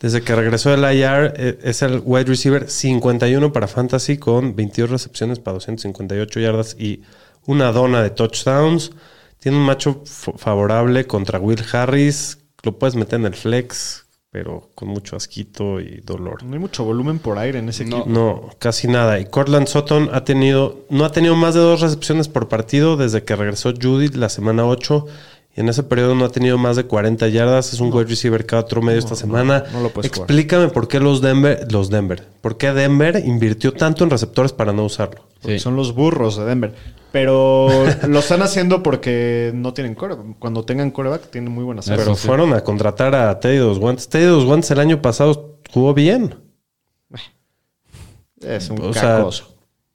[0.00, 4.90] desde que regresó del IR, eh, es el wide receiver 51 para Fantasy con 22
[4.90, 7.02] recepciones para 258 yardas y
[7.46, 8.90] una dona de touchdowns.
[9.38, 12.38] Tiene un macho favorable contra Will Harris.
[12.62, 16.42] Lo puedes meter en el flex, pero con mucho asquito y dolor.
[16.44, 17.96] No hay mucho volumen por aire en ese No.
[17.98, 18.10] equipo.
[18.10, 19.18] No, casi nada.
[19.18, 23.24] Y Cortland Sutton ha tenido, no ha tenido más de dos recepciones por partido desde
[23.24, 25.06] que regresó Judy la semana 8.
[25.54, 27.74] Y en ese periodo no ha tenido más de 40 yardas.
[27.74, 29.64] Es un wide receiver cada otro medio esta semana.
[29.72, 30.24] no lo puedes jugar.
[30.30, 34.72] Explícame por qué los Denver, los Denver, por qué Denver invirtió tanto en receptores para
[34.72, 35.26] no usarlo.
[35.42, 35.62] Porque Sí.
[35.62, 36.74] Son los burros de Denver.
[37.12, 37.68] Pero
[38.08, 40.38] lo están haciendo porque no tienen coreback.
[40.38, 42.26] Cuando tengan coreback, tienen muy buenas Pero sí.
[42.26, 44.08] fueron a contratar a Teddy Dos Guantes.
[44.08, 46.34] Teddy Dos Guantes el año pasado jugó bien.
[48.40, 49.51] Es un O sea, cacoso.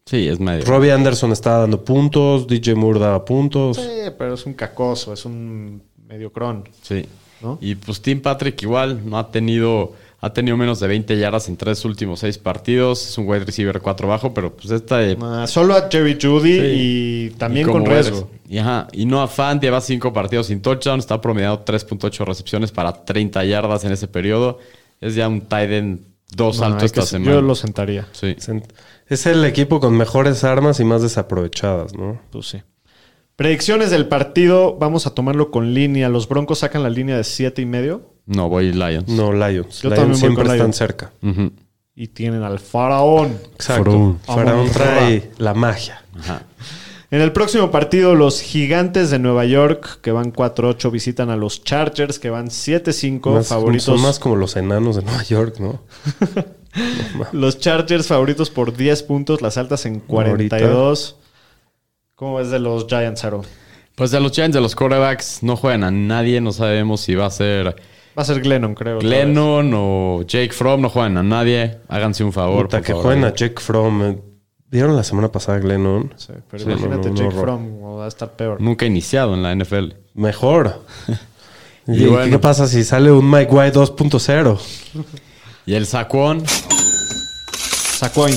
[0.10, 0.64] Sí, es medio.
[0.66, 3.78] Robbie Anderson estaba dando puntos, DJ Moore daba puntos.
[3.78, 3.84] Sí,
[4.18, 6.64] pero es un cacoso, es un mediocrón.
[6.82, 7.06] Sí.
[7.42, 7.60] ¿No?
[7.62, 11.58] Y pues Tim Patrick igual no ha tenido ha tenido menos de 20 yardas en
[11.58, 13.08] tres últimos seis partidos.
[13.08, 16.54] Es un wide receiver 4 bajo, pero pues esta de- Ah, solo a Jerry Judy
[16.60, 16.66] Sí.
[16.66, 18.28] y también y con riesgo.
[18.50, 23.06] Y, ajá, y Noah Fant lleva cinco partidos sin touchdown, está promediando 3.8 recepciones para
[23.06, 24.58] 30 yardas en ese periodo.
[25.00, 26.00] Es ya un tight end
[26.36, 27.32] dos No, alto esta que- semana.
[27.34, 28.08] Yo lo sentaría.
[28.14, 28.36] Sí.
[29.10, 32.20] Es el equipo con mejores armas y más desaprovechadas, ¿no?
[32.32, 32.62] Pues sí.
[33.36, 36.10] Predicciones del partido, vamos a tomarlo con línea.
[36.10, 39.08] Los Broncos sacan la línea de siete y medio No, voy Lions.
[39.08, 39.82] No, Lions.
[39.82, 40.76] Yo Lions también siempre con están Lions.
[40.76, 41.12] cerca.
[41.96, 43.38] Y tienen al faraón.
[43.54, 44.18] Exacto.
[44.26, 44.70] Faraón.
[44.72, 46.04] Trae la magia.
[46.20, 46.42] Ajá.
[47.10, 51.64] En el próximo partido, los gigantes de Nueva York, que van 4-8, visitan a los
[51.64, 53.86] Chargers, que van 7-5, Más- favoritos.
[53.86, 55.80] Son más como los enanos de Nueva York, ¿no?
[57.32, 61.16] Los Chargers favoritos por 10 puntos, las altas en 42.
[62.16, 63.44] ¿Cómo es de los Giants, Aro?
[63.96, 66.42] Pues de los Giants, de los quarterbacks, no juegan a nadie.
[66.42, 67.76] No sabemos si va a ser
[68.18, 68.98] Va a ser Glennon, creo.
[69.00, 70.82] Glennon o Jake Fromm.
[70.82, 71.78] No juegan a nadie.
[71.88, 72.64] Háganse un favor.
[72.66, 73.06] Puta, por que favor.
[73.06, 74.02] jueguen a Jake Fromm.
[74.04, 74.18] eh.
[74.70, 76.14] ¿Vieron la semana pasada a Glennon?
[76.18, 78.60] Sí, pero Sí, imagínate no, no, Jake no, Fromm, o va a estar peor.
[78.60, 79.94] Nunca iniciado en la NFL.
[80.16, 80.82] Mejor.
[81.90, 82.30] Y ¿Y bueno.
[82.30, 84.60] qué pasa si sale un Mike White 2.0?
[85.68, 88.34] Y el Saquon, Sacoin.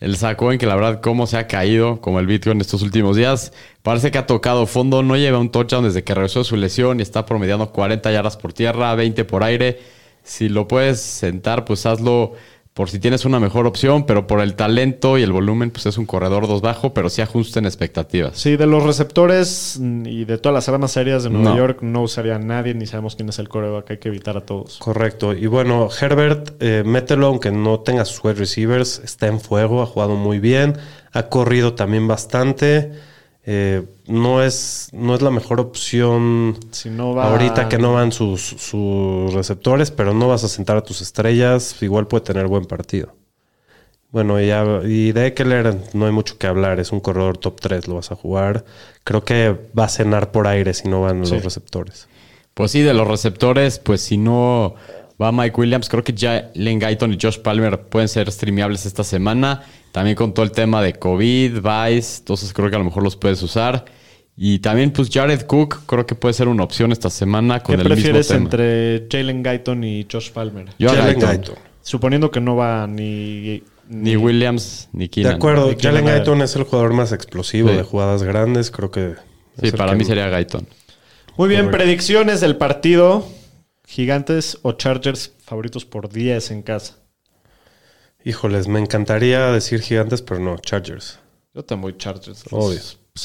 [0.00, 3.52] El en que la verdad cómo se ha caído como el Bitcoin estos últimos días.
[3.84, 6.98] Parece que ha tocado fondo, no lleva un touchdown desde que regresó de su lesión
[6.98, 9.80] y está promediando 40 yardas por tierra, 20 por aire.
[10.24, 12.32] Si lo puedes sentar, pues hazlo
[12.78, 15.98] por si tienes una mejor opción, pero por el talento y el volumen, pues es
[15.98, 18.38] un corredor dos bajo, pero sí ajusten expectativas.
[18.38, 22.36] Sí, de los receptores y de todas las armas aéreas de Nueva York no usaría
[22.36, 24.78] a nadie, ni sabemos quién es el coreback, hay que evitar a todos.
[24.78, 25.32] Correcto.
[25.32, 29.86] Y bueno, Herbert, eh, mételo aunque no tenga sus wide receivers, está en fuego, ha
[29.86, 30.76] jugado muy bien,
[31.12, 32.92] ha corrido también bastante.
[33.50, 37.30] Eh, no, es, no es la mejor opción si no va...
[37.30, 41.74] ahorita que no van sus, sus receptores, pero no vas a sentar a tus estrellas.
[41.80, 43.14] Igual puede tener buen partido.
[44.10, 46.78] Bueno, ya, y de Eckler no hay mucho que hablar.
[46.78, 48.66] Es un corredor top 3, lo vas a jugar.
[49.02, 52.06] Creo que va a cenar por aire si no van los receptores.
[52.52, 54.74] Pues sí, de los receptores, pues si no
[55.18, 59.04] va Mike Williams, creo que ya Len Guyton y Josh Palmer pueden ser streameables esta
[59.04, 59.62] semana.
[59.92, 63.16] También con todo el tema de COVID, Vice, entonces creo que a lo mejor los
[63.16, 63.84] puedes usar.
[64.36, 67.82] Y también, pues Jared Cook, creo que puede ser una opción esta semana con ¿Qué
[67.82, 70.66] el prefieres mismo entre Jalen Guyton y Josh Palmer?
[70.78, 71.56] Yo Jalen Guyton.
[71.82, 73.64] Suponiendo que no va ni...
[73.88, 75.32] Ni, Williams ni Keenan.
[75.32, 79.14] De acuerdo, Jalen Guyton es el jugador más explosivo de jugadas grandes, creo que...
[79.60, 80.68] Sí, para mí sería Guyton.
[81.36, 83.26] Muy bien, predicciones del partido.
[83.86, 86.98] Gigantes o Chargers favoritos por 10 en casa.
[88.28, 91.18] Híjoles, me encantaría decir gigantes, pero no, Chargers.
[91.54, 92.44] Yo también voy Chargers.
[92.50, 92.78] Obvio.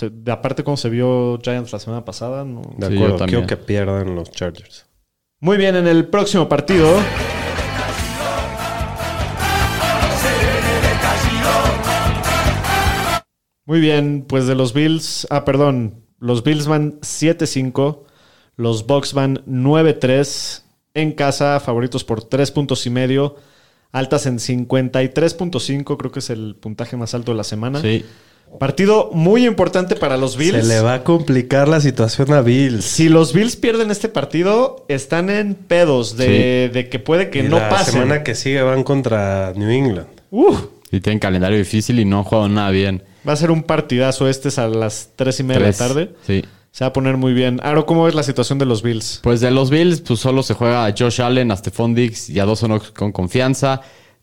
[0.10, 2.62] de aparte, como se vio Giants la semana pasada, no.
[2.78, 4.86] De acuerdo, quiero que pierdan los Chargers.
[5.41, 6.88] Muy bien, en el próximo partido.
[13.66, 15.28] Muy bien, pues de los Bills.
[15.30, 16.06] Ah, perdón.
[16.18, 18.06] Los Bills van 7-5.
[18.56, 20.64] Los Bucks van 9-3.
[20.93, 23.36] En casa, favoritos por 3 puntos y medio
[23.93, 27.79] altas en 53.5, creo que es el puntaje más alto de la semana.
[27.81, 28.03] Sí.
[28.59, 30.61] Partido muy importante para los Bills.
[30.61, 32.83] Se le va a complicar la situación a Bills.
[32.83, 37.71] Si los Bills pierden este partido, están en pedos de, que puede que no pase.
[37.71, 40.07] La semana que sigue van contra New England.
[40.29, 40.55] Uh.
[40.91, 43.03] Y tienen calendario difícil y no han jugado nada bien.
[43.27, 46.11] Va a ser un partidazo este a las 3 y media de la tarde.
[46.27, 46.43] Sí.
[46.74, 47.59] Se va a poner muy bien.
[47.61, 49.19] Aro, ¿cómo es la situación de los Bills?
[49.21, 52.39] Pues de los Bills, pues solo se juega a Josh Allen, a Stephon Diggs y
[52.39, 52.65] a dos
[52.95, 53.82] con confianza.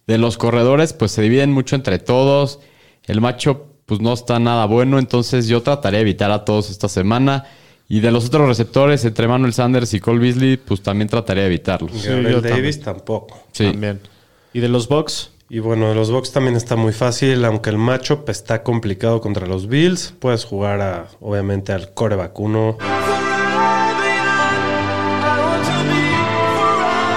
[0.08, 2.58] De los corredores, pues se dividen mucho entre todos.
[3.06, 4.98] El macho, pues no está nada bueno.
[4.98, 7.44] Entonces yo trataré de evitar a todos esta semana.
[7.88, 11.46] Y de los otros receptores, entre Manuel Sanders y Cole Beasley, pues también trataré de
[11.46, 11.92] evitarlos.
[11.92, 13.44] Sí, Davis tampoco.
[13.52, 13.66] Sí.
[13.66, 14.00] También.
[14.52, 15.30] ¿Y de los Bucks?
[15.52, 19.48] Y bueno, de los Bucks también está muy fácil, aunque el matchup está complicado contra
[19.48, 20.14] los Bills.
[20.20, 22.78] Puedes jugar a, obviamente al coreback 1.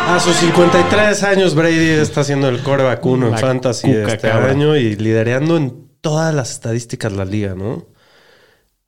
[0.07, 4.95] A sus 53 años, Brady está haciendo el coreback 1 en fantasy este año y
[4.95, 7.85] liderando en todas las estadísticas la liga, ¿no?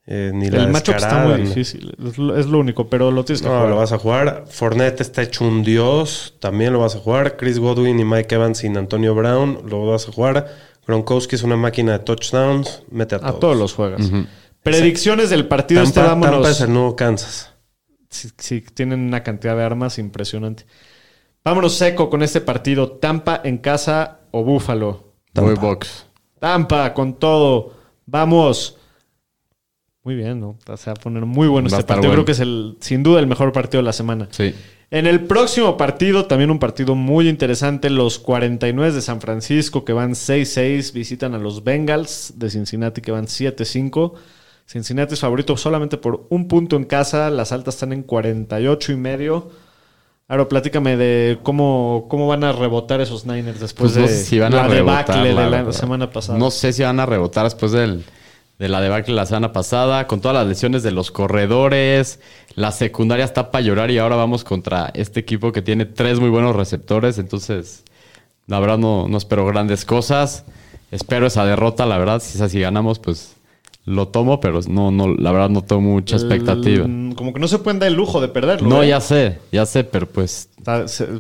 [0.08, 1.95] Eh, ni el matchup está muy difícil.
[2.38, 4.45] Es lo, único, pero lo tienes que no, lo vas a jugar.
[4.47, 6.36] Fournette está hecho un dios.
[6.39, 7.38] También lo vas a jugar.
[7.38, 9.62] Chris Godwin y Mike Evans sin Antonio Brown.
[9.68, 10.47] Lo vas a jugar.
[10.86, 12.84] Gronkowski es una máquina de touchdowns.
[12.91, 13.36] Mete a todos.
[13.36, 14.12] A todos los juegas.
[14.62, 15.82] Predicciones del partido.
[15.82, 16.36] este vámonos.
[16.36, 17.51] Tampa es el nuevo Kansas.
[18.10, 20.66] Sí, tienen una cantidad de armas impresionante.
[21.43, 22.91] Vámonos seco con este partido.
[22.91, 25.14] Tampa en casa o Búfalo.
[25.34, 25.60] Tampa.
[25.60, 26.06] Box.
[26.39, 27.74] Tampa con todo.
[28.06, 28.78] Vamos.
[30.06, 30.56] Muy bien, ¿no?
[30.78, 32.14] Se va a poner muy bueno este partido.
[32.14, 34.28] Creo que es el, sin duda el mejor partido de la semana.
[34.30, 34.53] Sí.
[34.91, 39.93] En el próximo partido, también un partido muy interesante, los 49 de San Francisco que
[39.93, 44.14] van 6-6 visitan a los Bengals de Cincinnati que van 7-5.
[44.68, 48.95] Cincinnati es favorito solamente por un punto en casa, las altas están en 48 y
[48.97, 49.49] medio.
[50.28, 54.53] Ahora platícame de cómo, cómo van a rebotar esos Niners después pues de si van
[54.53, 56.38] a la debacle de la semana pasada.
[56.38, 58.03] No sé si van a rebotar después del
[58.60, 62.20] de la debacle la semana pasada, con todas las lesiones de los corredores,
[62.56, 66.30] la secundaria está para llorar y ahora vamos contra este equipo que tiene tres muy
[66.30, 67.84] buenos receptores, entonces
[68.47, 70.45] la verdad no, no espero grandes cosas,
[70.91, 73.36] espero esa derrota, la verdad, si es así ganamos, pues
[73.84, 76.86] lo tomo, pero no, no, la verdad no tengo mucha expectativa.
[77.16, 78.68] como que no se puede dar el lujo de perderlo.
[78.68, 78.88] No, ¿eh?
[78.89, 80.49] ya sé, ya sé, pero pues...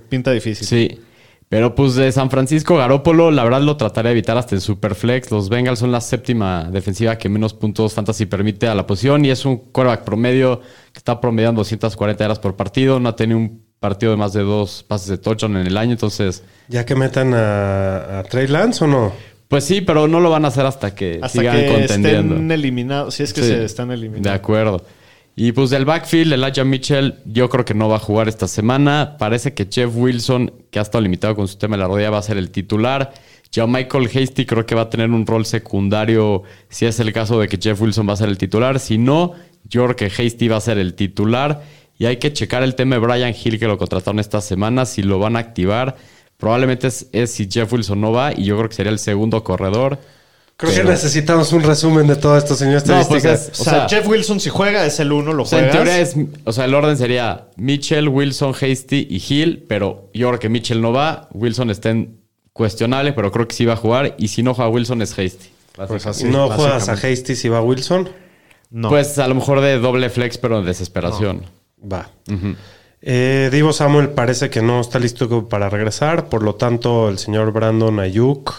[0.09, 0.65] pinta difícil.
[0.65, 0.99] Sí.
[1.47, 5.29] Pero pues de San Francisco, Garópolo, la verdad lo trataré de evitar hasta en Superflex.
[5.29, 9.29] Los Bengals son la séptima defensiva que menos puntos fantasy permite a la posición y
[9.29, 12.99] es un quarterback promedio que está promediando 240 yardas por partido.
[12.99, 15.91] No ha tenido un partido de más de dos pases de touchdown en el año,
[15.91, 16.43] entonces...
[16.67, 19.13] ¿Ya que metan a, Trey Lance o no?
[19.47, 22.33] Pues sí, pero no lo van a hacer hasta que hasta sigan que contendiendo.
[22.33, 24.27] estén eliminados, si es que se están eliminando.
[24.27, 24.83] De acuerdo.
[25.37, 29.17] Y pues del backfield, Elijah Mitchell, yo creo que no va a jugar esta semana.
[29.19, 32.19] Parece que Jeff Wilson, que ha estado limitado con su tema de la rodilla, va
[32.19, 33.13] a ser el titular.
[33.51, 37.37] Ya Michael Hasty creo que va a tener un rol secundario si es el caso
[37.39, 38.79] de que Jeff Wilson va a ser el titular.
[38.79, 39.33] Si no,
[39.65, 41.63] yo creo que Hasty va a ser el titular.
[41.97, 45.03] Y hay que checar el tema de Brian Hill que lo contrataron esta semana, si
[45.03, 45.97] lo van a activar.
[46.37, 49.43] Probablemente es, es si Jeff Wilson no va y yo creo que sería el segundo
[49.43, 49.99] corredor.
[50.57, 53.89] Creo que necesitamos un resumen de todo esto, señor No, pues es- O, sea, sea,
[53.89, 56.63] Jeff Wilson si juega es el uno, lo O sea, en teoría es, o sea,
[56.65, 61.27] el orden sería Mitchell, Wilson, Hasty y Hill, pero yo creo que Mitchell no va,
[61.33, 62.21] Wilson está en
[62.53, 65.49] cuestionable, pero creo que sí va a jugar y si no juega Wilson es Hasty.
[65.87, 66.93] Pues así, no juegas a.
[66.93, 68.07] Hasty si va Wilson.
[68.71, 68.87] No.
[68.87, 71.43] Pues a lo mejor de doble flex, pero en desesperación.
[71.91, 72.09] Va.
[73.01, 77.51] Eh, Divo Samuel parece que no está listo para regresar, por lo tanto el señor
[77.51, 78.53] Brandon Ayuk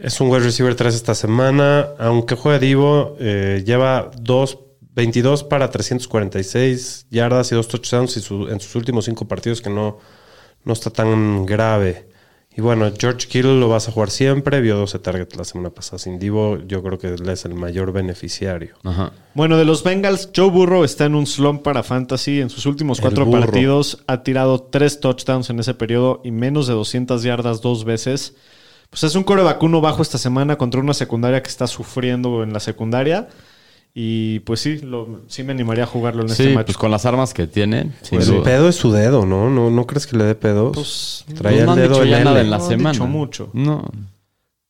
[0.00, 4.58] es un wide receiver 3 esta semana, aunque juegue Divo, eh, lleva dos,
[4.94, 9.70] 22 para 346 yardas y dos touchdowns y su- en sus últimos cinco partidos que
[9.70, 9.98] no,
[10.64, 12.08] no está tan grave.
[12.56, 16.00] Y bueno, George Kittle lo vas a jugar siempre, vio 12 targets la semana pasada
[16.00, 18.74] sin Divo, yo creo que él es el mayor beneficiario.
[18.82, 19.12] Ajá.
[19.34, 22.40] Bueno, de los Bengals, Joe Burrow está en un slump para fantasy.
[22.40, 26.72] En sus últimos cuatro partidos ha tirado tres touchdowns en ese periodo y menos de
[26.74, 28.34] 200 yardas dos veces.
[28.90, 32.52] Pues es un core vacuno bajo esta semana contra una secundaria que está sufriendo en
[32.52, 33.28] la secundaria.
[33.94, 36.66] Y pues sí, lo- sí me animaría a jugarlo en Sí, este match.
[36.66, 37.90] pues con las armas que tiene.
[38.10, 39.50] Pues el pedo es su dedo, ¿no?
[39.50, 40.72] ¿No, no crees que le dé pedos?
[40.74, 42.92] Pues, Traía Pues no el dedo dicho en nada en la No semana.
[42.92, 43.50] dicho mucho.
[43.54, 43.84] No.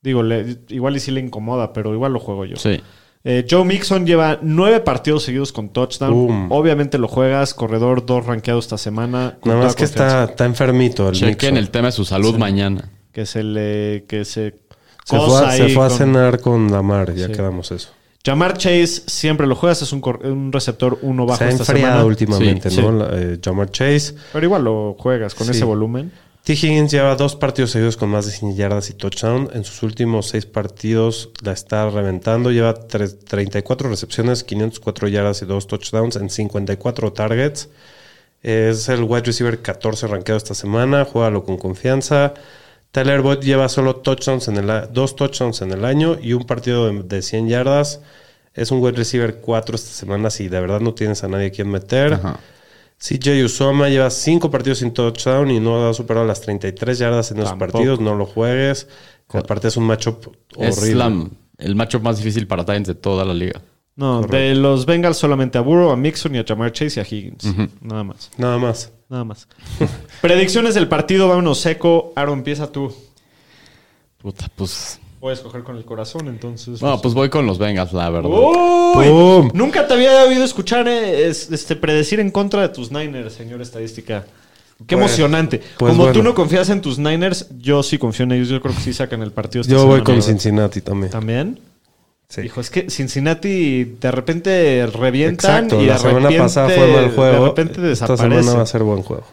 [0.02, 2.56] Digo, le- igual y sí le incomoda, pero igual lo juego yo.
[2.56, 2.80] Sí.
[3.24, 6.12] Eh, Joe Mixon lleva nueve partidos seguidos con touchdown.
[6.14, 6.46] Boom.
[6.52, 9.36] Obviamente lo juegas, corredor dos rankeado esta semana.
[9.44, 11.56] Nada más que está, está enfermito el Chequen Mixon.
[11.58, 12.90] el tema de su salud mañana.
[13.12, 14.04] Que se le.
[14.08, 14.54] Que se.
[15.04, 17.32] Se fue, a, se fue a con- cenar con Lamar, ya Sí.
[17.32, 17.90] quedamos eso.
[18.26, 22.04] Jamar Chase siempre lo juegas, es un, un receptor uno bajo Se ha esta semana.
[22.04, 23.00] últimamente, Sí, ¿no?
[23.00, 23.06] sí.
[23.14, 24.14] Eh, Jamar Chase.
[24.34, 26.12] Pero igual lo juegas con ese volumen.
[26.44, 26.52] T.
[26.52, 29.48] Higgins lleva dos partidos seguidos con más de 100 yardas y touchdown.
[29.54, 32.50] En sus últimos seis partidos la está reventando.
[32.50, 37.70] Lleva tres- 34 recepciones, 504 yardas y dos touchdowns en 54 targets.
[38.42, 41.04] Es el wide receiver 14 rankeado esta semana.
[41.06, 42.34] Juégalo con confianza.
[42.90, 46.44] Tyler Boyd lleva solo touchdowns en el, a- dos touchdowns en el año y un
[46.44, 48.00] partido de, de 100 yardas.
[48.54, 51.50] Es un wide receiver 4 esta semana si de verdad no tienes a nadie a
[51.50, 52.14] quien meter.
[52.14, 52.40] Ajá.
[53.00, 57.38] CJ Usoma lleva cinco partidos sin touchdown y no ha superado las 33 yardas en
[57.38, 57.72] esos Tampoco.
[57.72, 58.00] partidos.
[58.00, 58.88] No lo juegues.
[59.28, 60.98] Aparte es un matchup Es horrible.
[60.98, 61.28] la-
[61.58, 63.60] el matchup más difícil para Titans de toda la liga.
[63.94, 67.06] No, de los Bengals solamente a Burrow, a Mixon y a Jamar Chase y a
[67.08, 67.44] Higgins.
[67.80, 68.30] Nada más.
[68.36, 68.92] Nada más.
[69.08, 69.48] Nada más.
[70.20, 72.12] Predicciones del partido, vámonos seco.
[72.16, 72.92] Aaron, empieza tú.
[74.20, 75.00] Puta, pues.
[75.20, 76.80] Voy a escoger con el corazón, entonces.
[76.80, 78.30] Bueno, pues voy con los Bengals, la verdad.
[78.30, 79.06] ¡Uy!
[79.08, 79.50] ¡Pum!
[79.54, 83.60] Nunca te había oído escuchar eh, es- este, predecir en contra de tus Niners, señor
[83.62, 84.26] estadística.
[84.86, 85.58] Qué Pues- emocionante.
[85.76, 86.22] pues Como tú bueno.
[86.30, 88.48] no confías en tus Niners, yo sí confío en ellos.
[88.48, 89.62] Yo creo que sí sacan el partido.
[89.62, 90.28] esta Yo voy semana, con ¿verdad?
[90.28, 91.10] Cincinnati también.
[91.10, 91.60] ¿También?
[92.28, 92.42] Sí.
[92.42, 95.82] Hijo, es que Cincinnati de repente revientan Exacto.
[95.82, 97.42] y La de semana repente- pasada fue mal juego.
[97.44, 98.42] De repente Esta desaparece.
[98.42, 99.24] semana va a ser buen juego.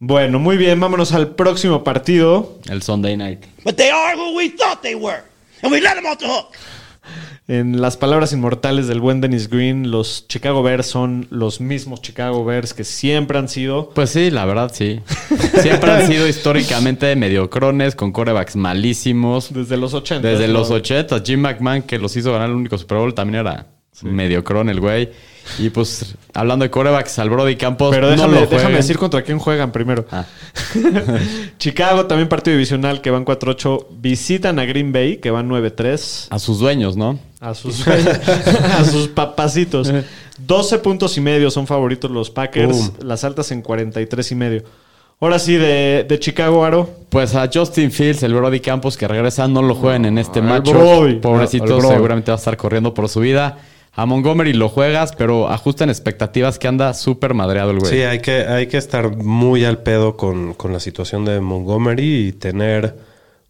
[0.00, 0.80] Bueno, muy bien.
[0.80, 2.58] Vámonos al próximo partido.
[2.68, 3.44] El Sunday night.
[3.64, 5.22] But they are who we thought they were.
[5.62, 6.46] And we let them off the hook.
[7.48, 12.44] En las palabras inmortales del buen Dennis Green, los Chicago Bears son los mismos Chicago
[12.44, 13.90] Bears que siempre han sido.
[13.90, 15.00] Pues sí, la verdad sí.
[15.60, 19.52] Siempre han sido históricamente mediocrones, con corebacks malísimos.
[19.52, 20.26] Desde los 80.
[20.26, 20.54] Desde ¿no?
[20.54, 23.66] los 80, Jim McMahon, que los hizo ganar el único Super Bowl, también era
[24.02, 25.10] mediocrón el güey.
[25.58, 29.22] Y pues, hablando de corebacks, al Brody Campos, Pero no déjame, lo déjame decir contra
[29.22, 30.06] quién juegan primero.
[30.10, 30.24] Ah.
[31.58, 33.86] Chicago, también partido divisional, que van 4-8.
[33.98, 36.28] Visitan a Green Bay, que van 9-3.
[36.30, 37.18] A sus dueños, ¿no?
[37.42, 39.92] A sus, a sus papacitos.
[40.38, 42.92] 12 puntos y medio son favoritos los Packers.
[43.02, 44.62] Las altas en 43 y medio.
[45.20, 46.88] Ahora sí, de, de Chicago, Aro.
[47.08, 50.40] Pues a Justin Fields, el Brody Campos que regresa, no lo jueguen en este.
[50.40, 51.16] Brody.
[51.16, 53.58] Pobrecito, seguramente va a estar corriendo por su vida.
[53.94, 57.92] A Montgomery lo juegas, pero ajusten expectativas que anda súper madreado el güey.
[57.92, 62.28] Sí, hay que, hay que estar muy al pedo con, con la situación de Montgomery
[62.28, 62.96] y tener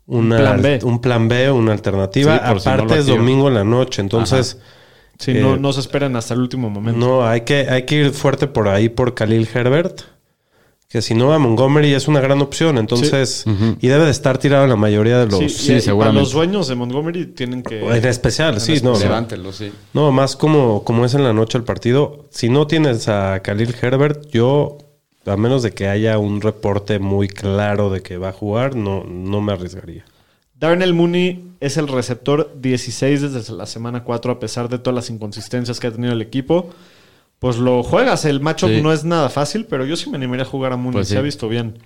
[0.06, 0.78] una, Un plan B.
[0.82, 2.38] un plan B, una alternativa.
[2.38, 4.58] Sí, por si no Aparte es domingo en la noche, entonces
[5.18, 6.98] Sí, Eh, no, no se esperan hasta el último momento.
[6.98, 10.00] no, hay que, hay que ir fuerte por ahí por Khalil Herbert.
[10.88, 13.44] Que si no va Montgomery es una gran opción, entonces,
[13.80, 15.38] y debe de estar tirado en la mayoría de los...
[15.38, 16.20] Sí, sí, y- seguramente.
[16.20, 17.80] Los dueños de Montgomery tienen que.
[17.80, 18.98] En especial, sí, no.
[18.98, 19.72] Levántelo, sí.
[19.94, 22.26] No, más como, como es en la noche el partido.
[22.30, 24.76] Si no tienes a Khalil Herbert, yo,
[25.26, 29.04] a menos de que haya un reporte muy claro de que va a jugar, no,
[29.04, 30.04] no me arriesgaría.
[30.58, 35.10] Darnell Mooney es el receptor 16 desde la semana 4, a pesar de todas las
[35.10, 36.70] inconsistencias que ha tenido el equipo.
[37.40, 38.24] Pues lo juegas.
[38.24, 38.80] El matchup Sí.
[38.82, 40.92] no es nada fácil, pero yo sí me animaría a jugar a Mooney.
[40.98, 41.78] Pues Se ha visto bien.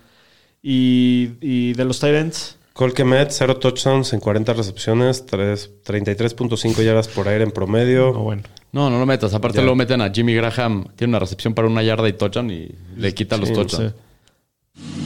[0.63, 7.09] Y, y de los Tyrants, Cole Kemet, 0 touchdowns en 40 recepciones, tres- 33.5 yardas
[7.09, 8.13] por aire en promedio.
[8.13, 8.43] No, bueno.
[8.77, 9.33] No, no lo metas.
[9.33, 9.63] Aparte Ya.
[9.63, 10.85] luego meten a Jimmy Graham.
[10.97, 13.95] Tiene una recepción para una yarda y touchdown y le quita los touchdowns.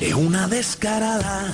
[0.00, 1.52] Es una descarada.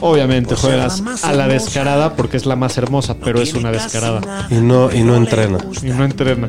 [0.00, 4.48] Obviamente juegas a la descarada porque es la más hermosa, pero es una descarada.
[4.50, 5.58] Y no, y no entrena.
[5.82, 6.48] Y no entrena.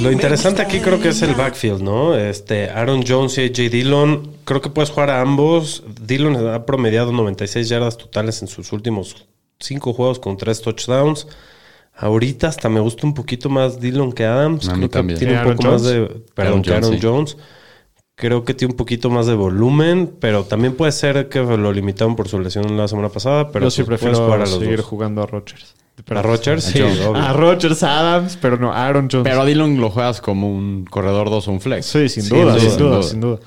[0.00, 2.16] Lo interesante aquí creo que es el backfield, ¿no?
[2.16, 5.84] Este, Aaron Jones y AJ Dillon, creo que puedes jugar a ambos.
[6.00, 9.26] Dillon ha promediado 96 yardas totales en sus últimos
[9.60, 11.26] cinco juegos con tres touchdowns.
[11.94, 14.68] Ahorita hasta me gusta un poquito más Dillon que Adams.
[14.68, 15.18] A mí creo que también.
[15.18, 16.06] tiene ¿Que un Aaron poco más de...
[16.34, 17.06] Perdón, Aaron que Jones, Aaron sí.
[17.06, 17.36] Jones.
[18.14, 22.14] Creo que tiene un poquito más de volumen, pero también puede ser que lo limitaron
[22.16, 23.50] por su lesión la semana pasada.
[23.50, 24.86] Pero Yo sí prefiero jugar a los seguir dos.
[24.86, 25.74] jugando a Rodgers.
[26.08, 26.64] ¿A Rodgers?
[26.64, 26.80] Sí.
[27.14, 29.24] A Rodgers, a Adams, pero no, a Aaron Jones.
[29.28, 31.86] Pero a Dillon lo juegas como un corredor 2 o un flex.
[31.86, 33.02] sí, sin Sin duda, duda, sin sin duda, duda.
[33.02, 33.38] sin duda.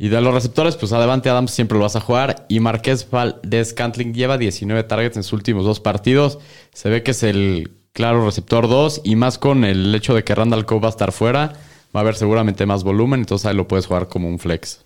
[0.00, 2.46] Y de los receptores, pues adelante Adams siempre lo vas a jugar.
[2.48, 6.38] Y Marqués Valdez Cantling lleva 19 targets en sus últimos dos partidos.
[6.72, 9.02] Se ve que es el claro receptor 2.
[9.04, 11.52] Y más con el hecho de que Randall Cobb va a estar fuera,
[11.94, 13.20] va a haber seguramente más volumen.
[13.20, 14.80] Entonces ahí lo puedes jugar como un flex.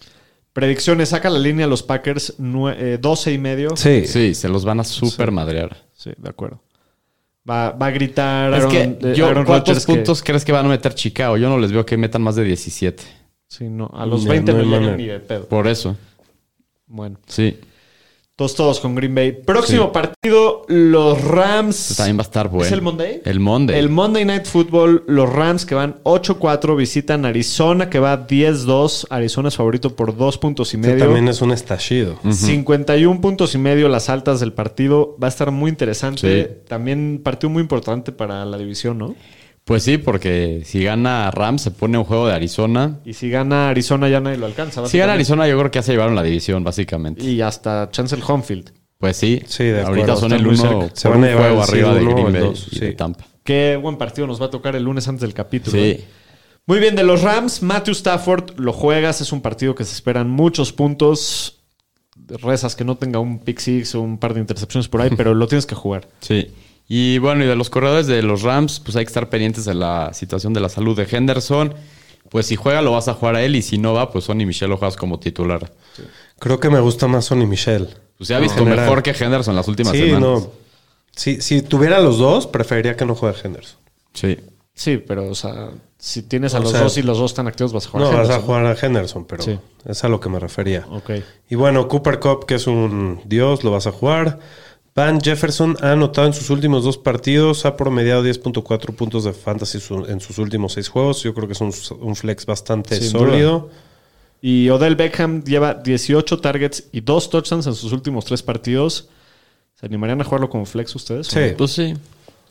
[0.53, 2.35] Predicciones, saca la línea los Packers
[2.77, 3.77] eh, 12 y medio.
[3.77, 4.07] Sí.
[4.07, 5.77] Sí, se los van a super madrear.
[5.95, 6.61] Sí, de acuerdo.
[7.49, 10.53] Va, va a gritar Es Aaron, que eh, yo, Aaron ¿cuántos que- puntos crees que
[10.53, 11.37] van a meter Chicago?
[11.39, 13.03] Yo no les veo que metan más de 17.
[13.49, 14.97] Sí, no, a los No, 20 no no,
[15.27, 15.47] pedo.
[15.49, 15.97] Por eso.
[16.87, 17.59] Bueno, Sí.
[18.43, 19.31] Todos todos con Green Bay.
[19.33, 21.95] Próximo partido, los Rams.
[21.97, 22.67] También va a estar bueno.
[22.67, 23.23] ¿Es el Monday?
[23.25, 23.79] El Monday.
[23.79, 29.07] El Monday Night Football, los Rams que van 8-4 visitan Arizona que va 10-2.
[29.11, 31.05] Arizona es favorito por 2 puntos y Este medio.
[31.05, 32.19] también es un estallido.
[32.29, 35.17] 51 puntos y medio las altas del partido.
[35.23, 36.45] Va a estar muy interesante.
[36.45, 36.51] Sí.
[36.67, 39.15] También partido muy importante para la división, ¿no?
[39.65, 42.99] Pues sí, porque si gana Rams se pone un juego de Arizona.
[43.05, 44.85] Y si gana Arizona ya nadie lo alcanza.
[44.87, 45.13] Si gana.
[45.13, 47.25] Arizona yo creo que ya se llevaron la división, básicamente.
[47.25, 48.73] Y hasta Chancellor Homefield.
[48.99, 49.43] Pues sí.
[49.47, 51.95] Sí, de Ahorita acuerdo, son el uno Se van a un llevar juego el arriba
[51.95, 52.81] de Green Bay dos, y sí.
[52.81, 53.25] de Tampa.
[53.45, 55.77] Qué buen partido nos va a tocar el lunes antes del capítulo.
[55.77, 55.85] Sí.
[55.85, 56.05] ¿eh?
[56.67, 60.31] Muy bien, de los Rams, Matthew Stafford, lo juegas, es un partido que se esperan
[60.31, 61.61] muchos puntos.
[62.29, 65.35] Rezas que no tenga un pick six o un par de intercepciones por ahí, pero
[65.35, 66.09] lo tienes que jugar.
[66.21, 66.49] Sí.
[66.95, 69.73] Y bueno, y de los corredores de los Rams, pues hay que estar pendientes de
[69.73, 71.73] la situación de la salud de Henderson.
[72.29, 73.57] Pues si juega, lo vas a jugar a él.
[73.57, 75.73] Y si no va, pues Sonny Michel lo juegas como titular.
[76.39, 77.89] Creo que me gusta más Sonny Michel.
[78.19, 80.21] Pues se ha visto mejor que Henderson las últimas Sí, semanas.
[80.21, 80.51] no.
[81.17, 83.79] Si, si tuviera los dos, preferiría que no juegue Henderson.
[84.13, 84.39] Sí.
[84.75, 87.49] Sí, pero, o sea, si tienes a O los sea, dos y los dos están
[87.49, 88.07] activos, vas a jugar.
[88.07, 88.47] No, vas a Henderson.
[88.47, 89.59] jugar a Henderson, pero Sí.
[89.87, 90.85] es a lo que me refería.
[90.91, 91.11] Ok.
[91.49, 94.39] Y bueno, Cooper Cup, que es un dios, lo vas a jugar.
[94.95, 99.81] Van Jefferson ha anotado en sus últimos dos partidos, ha promediado 10.4 puntos de fantasy
[99.81, 101.23] su- en sus últimos seis juegos.
[101.23, 103.71] Yo creo que es un, un flex bastante Sin sólido.
[104.43, 109.09] Y Odell Beckham lleva 18 targets y 2 touchdowns en sus últimos tres partidos.
[109.81, 111.29] ¿Se animarían a jugarlo como flex ustedes?
[111.29, 111.39] Sí.
[111.53, 111.57] no?
[111.57, 111.95] Pues sí.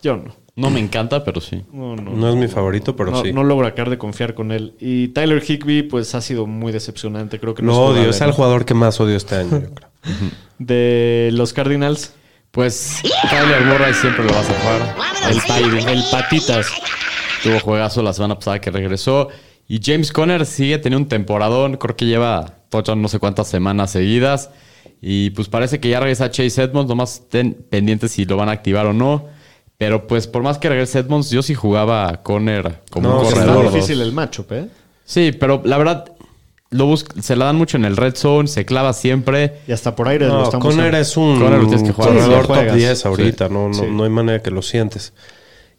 [0.02, 0.34] Yo no.
[0.56, 1.64] No me encanta, pero sí.
[1.72, 2.12] No, no.
[2.12, 3.32] No es mi favorito, pero no, sí.
[3.32, 4.74] no logro acabar de confiar con él.
[4.80, 7.40] Y Tyler Higby, pues ha sido muy decepcionante.
[7.40, 9.90] Creo que no Lo odio, es el jugador que más odio este año, yo creo.
[10.60, 12.14] De los Cardinals,
[12.52, 14.96] Pues Kyler Murray siempre lo vas a jugar.
[15.30, 16.68] El el Patitas.
[17.44, 19.30] Tuvo juegazo la semana pasada que regresó.
[19.68, 21.78] Y James Conner sigue teniendo un temporadón.
[21.78, 24.50] Creo que lleva touchdown no sé cuántas semanas seguidas.
[25.02, 26.90] Y pues parece que ya regresa Chase Edmonds.
[26.90, 29.28] Nomás estén pendientes si lo van a activar o no.
[29.78, 33.26] Pero pues por más que regrese Edmonds, yo sí jugaba a Conner como No, un
[33.28, 33.64] Está corredor.
[33.66, 33.74] dos.
[33.74, 34.68] difícil el matchup, ¿eh?
[35.06, 36.06] Sí, pero la verdad,
[36.72, 39.60] lo bus- se la dan mucho en el red zone, se clava siempre.
[39.68, 40.62] Y hasta por aire lo No, Conner
[40.92, 40.98] buscando.
[40.98, 42.76] es un lo corredor top juegas.
[42.76, 43.86] 10 ahorita, no, no, Sí.
[43.90, 45.14] no hay manera que lo sientes.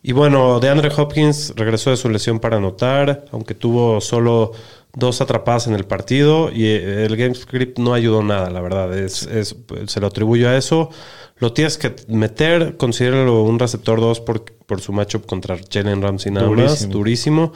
[0.03, 4.53] Y bueno, de Andre Hopkins regresó de su lesión para anotar, aunque tuvo solo
[4.95, 8.93] dos atrapadas en el partido y eh, el game script no ayudó nada, la verdad.
[8.99, 10.91] Es, es- se lo atribuyo a eso.
[11.39, 16.31] Lo tienes que meter, considéralo un receptor 2 por, por su matchup contra Jalen Ramsey
[16.33, 17.53] nada más, Durísimo.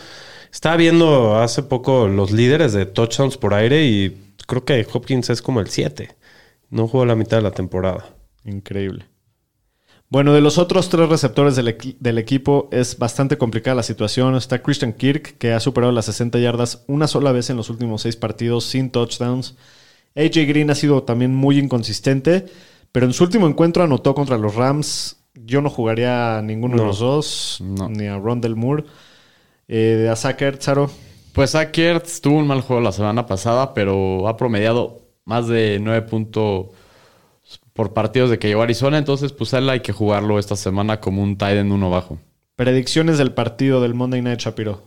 [0.52, 5.42] Estaba viendo hace poco los líderes de touchdowns por aire y creo que Hopkins es
[5.42, 6.10] como el 7.
[6.70, 8.14] No jugó la mitad de la temporada.
[8.44, 9.06] Increíble.
[10.08, 14.36] Bueno, de los otros tres receptores del, equi- del equipo es bastante complicada la situación.
[14.36, 18.02] Está Christian Kirk, que ha superado las 60 yardas una sola vez en los últimos
[18.02, 19.56] seis partidos sin touchdowns.
[20.14, 22.46] AJ Green ha sido también muy inconsistente,
[22.92, 25.16] pero en su último encuentro anotó contra los Rams.
[25.34, 27.88] Yo no jugaría a ninguno de los dos, No.
[27.88, 28.84] ni a Rondell Moore.
[29.68, 30.68] Eh, a Zach Ertz,
[31.32, 35.78] Pues Zach Ertz tuvo un mal juego la semana pasada, pero ha promediado más de
[35.80, 36.66] 9 puntos
[37.72, 38.98] por partidos de que llegó a Arizona.
[38.98, 42.18] Entonces, pues él hay que jugarlo esta semana como un tight end uno bajo.
[42.56, 44.82] Predicciones del partido del Monday Night Shapiro.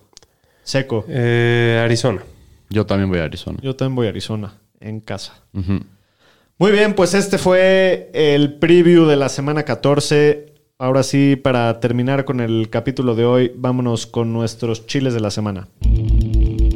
[0.63, 1.05] Seco.
[1.07, 2.23] Eh, Arizona.
[2.69, 3.59] Yo también voy a Arizona.
[3.61, 5.43] Yo también voy a Arizona, en casa.
[5.53, 10.48] Muy bien, pues este fue el preview de la semana 14.
[10.81, 15.29] Ahora sí, para terminar con el capítulo de hoy, vámonos con nuestros chiles de la
[15.29, 15.67] semana.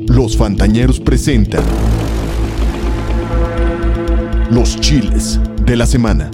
[0.09, 1.63] Los Fantañeros presentan
[4.51, 6.29] los chiles de la semana.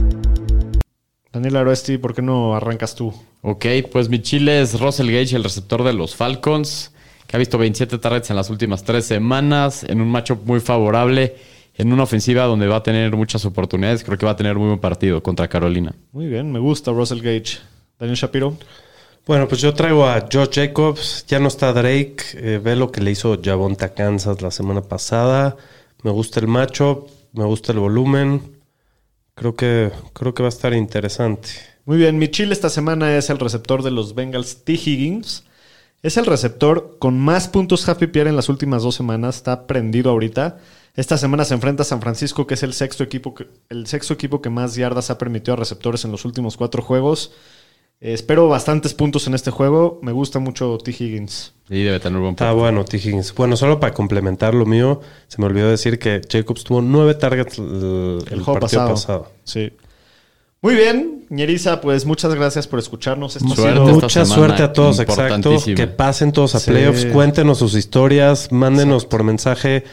[1.31, 3.13] Daniel Aroesti, ¿por qué no arrancas tú?
[3.43, 6.91] Ok, pues mi chile es Russell Gage, el receptor de los Falcons,
[7.27, 11.35] que ha visto 27 targets en las últimas tres semanas, en un matchup muy favorable,
[11.79, 14.03] en una ofensiva donde va a tener muchas oportunidades.
[14.03, 15.95] Creo que va a tener muy buen partido contra Carolina.
[16.11, 17.59] Muy bien, me gusta Russell Gage.
[17.97, 18.57] Daniel Shapiro.
[19.25, 21.25] Bueno, pues yo traigo a Josh Jacobs.
[21.29, 22.17] Ya no está Drake.
[22.33, 25.55] Eh, ve lo que le hizo Javonta Kansas la semana pasada.
[26.03, 27.07] Me gusta el matchup.
[27.31, 28.57] Me gusta el volumen.
[29.33, 31.47] Creo que, creo que va a estar interesante.
[31.85, 34.73] Muy bien, mi chile esta semana es el receptor de los Bengals, T.
[34.73, 35.45] Higgins.
[36.03, 39.37] Es el receptor con más puntos half PPR en las últimas dos semanas.
[39.37, 40.57] Está prendido ahorita.
[40.99, 44.13] Esta semana se enfrenta a San Francisco, que es el sexto equipo que, el sexto
[44.13, 47.31] equipo que más yardas ha permitido a receptores en los últimos cuatro juegos.
[48.01, 49.99] Eh, espero bastantes puntos en este juego.
[50.01, 50.91] Me gusta mucho T.
[50.91, 51.53] Higgins.
[51.69, 52.61] Y debe tener buen Está partido.
[52.63, 52.97] bueno, T.
[52.97, 53.33] Higgins.
[53.33, 57.59] Bueno, solo para complementar lo mío, se me olvidó decir que Jacobs tuvo nueve targets
[57.59, 58.89] el, el juego partido pasado.
[58.89, 59.31] pasado.
[59.45, 59.71] Sí.
[60.61, 63.37] Muy bien, Ñeriza, pues muchas gracias por escucharnos.
[63.37, 65.53] Esto ha Suerte sido- esta Mucha suerte a todos, exacto.
[65.73, 66.71] Que pasen todos a Sí.
[66.71, 67.05] playoffs.
[67.05, 68.51] Cuéntenos sus historias.
[68.51, 69.85] Mándenos por mensaje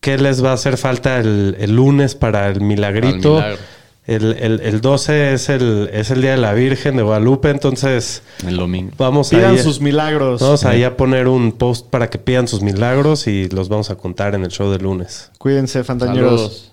[0.00, 3.36] qué les va a hacer falta el, el lunes para el milagrito.
[3.36, 3.58] Para el
[4.06, 7.50] el, el- el 12 es el, es el Día de la Virgen de Guadalupe.
[7.50, 8.90] Entonces, El domingo.
[8.98, 10.40] vamos Pidan ahí, sus milagros.
[10.40, 13.94] vamos ahí a poner un post para que pidan sus milagros y los vamos a
[13.96, 15.30] contar en el show del lunes.
[15.38, 16.30] Cuídense, fantañeros.
[16.40, 16.72] Saludos.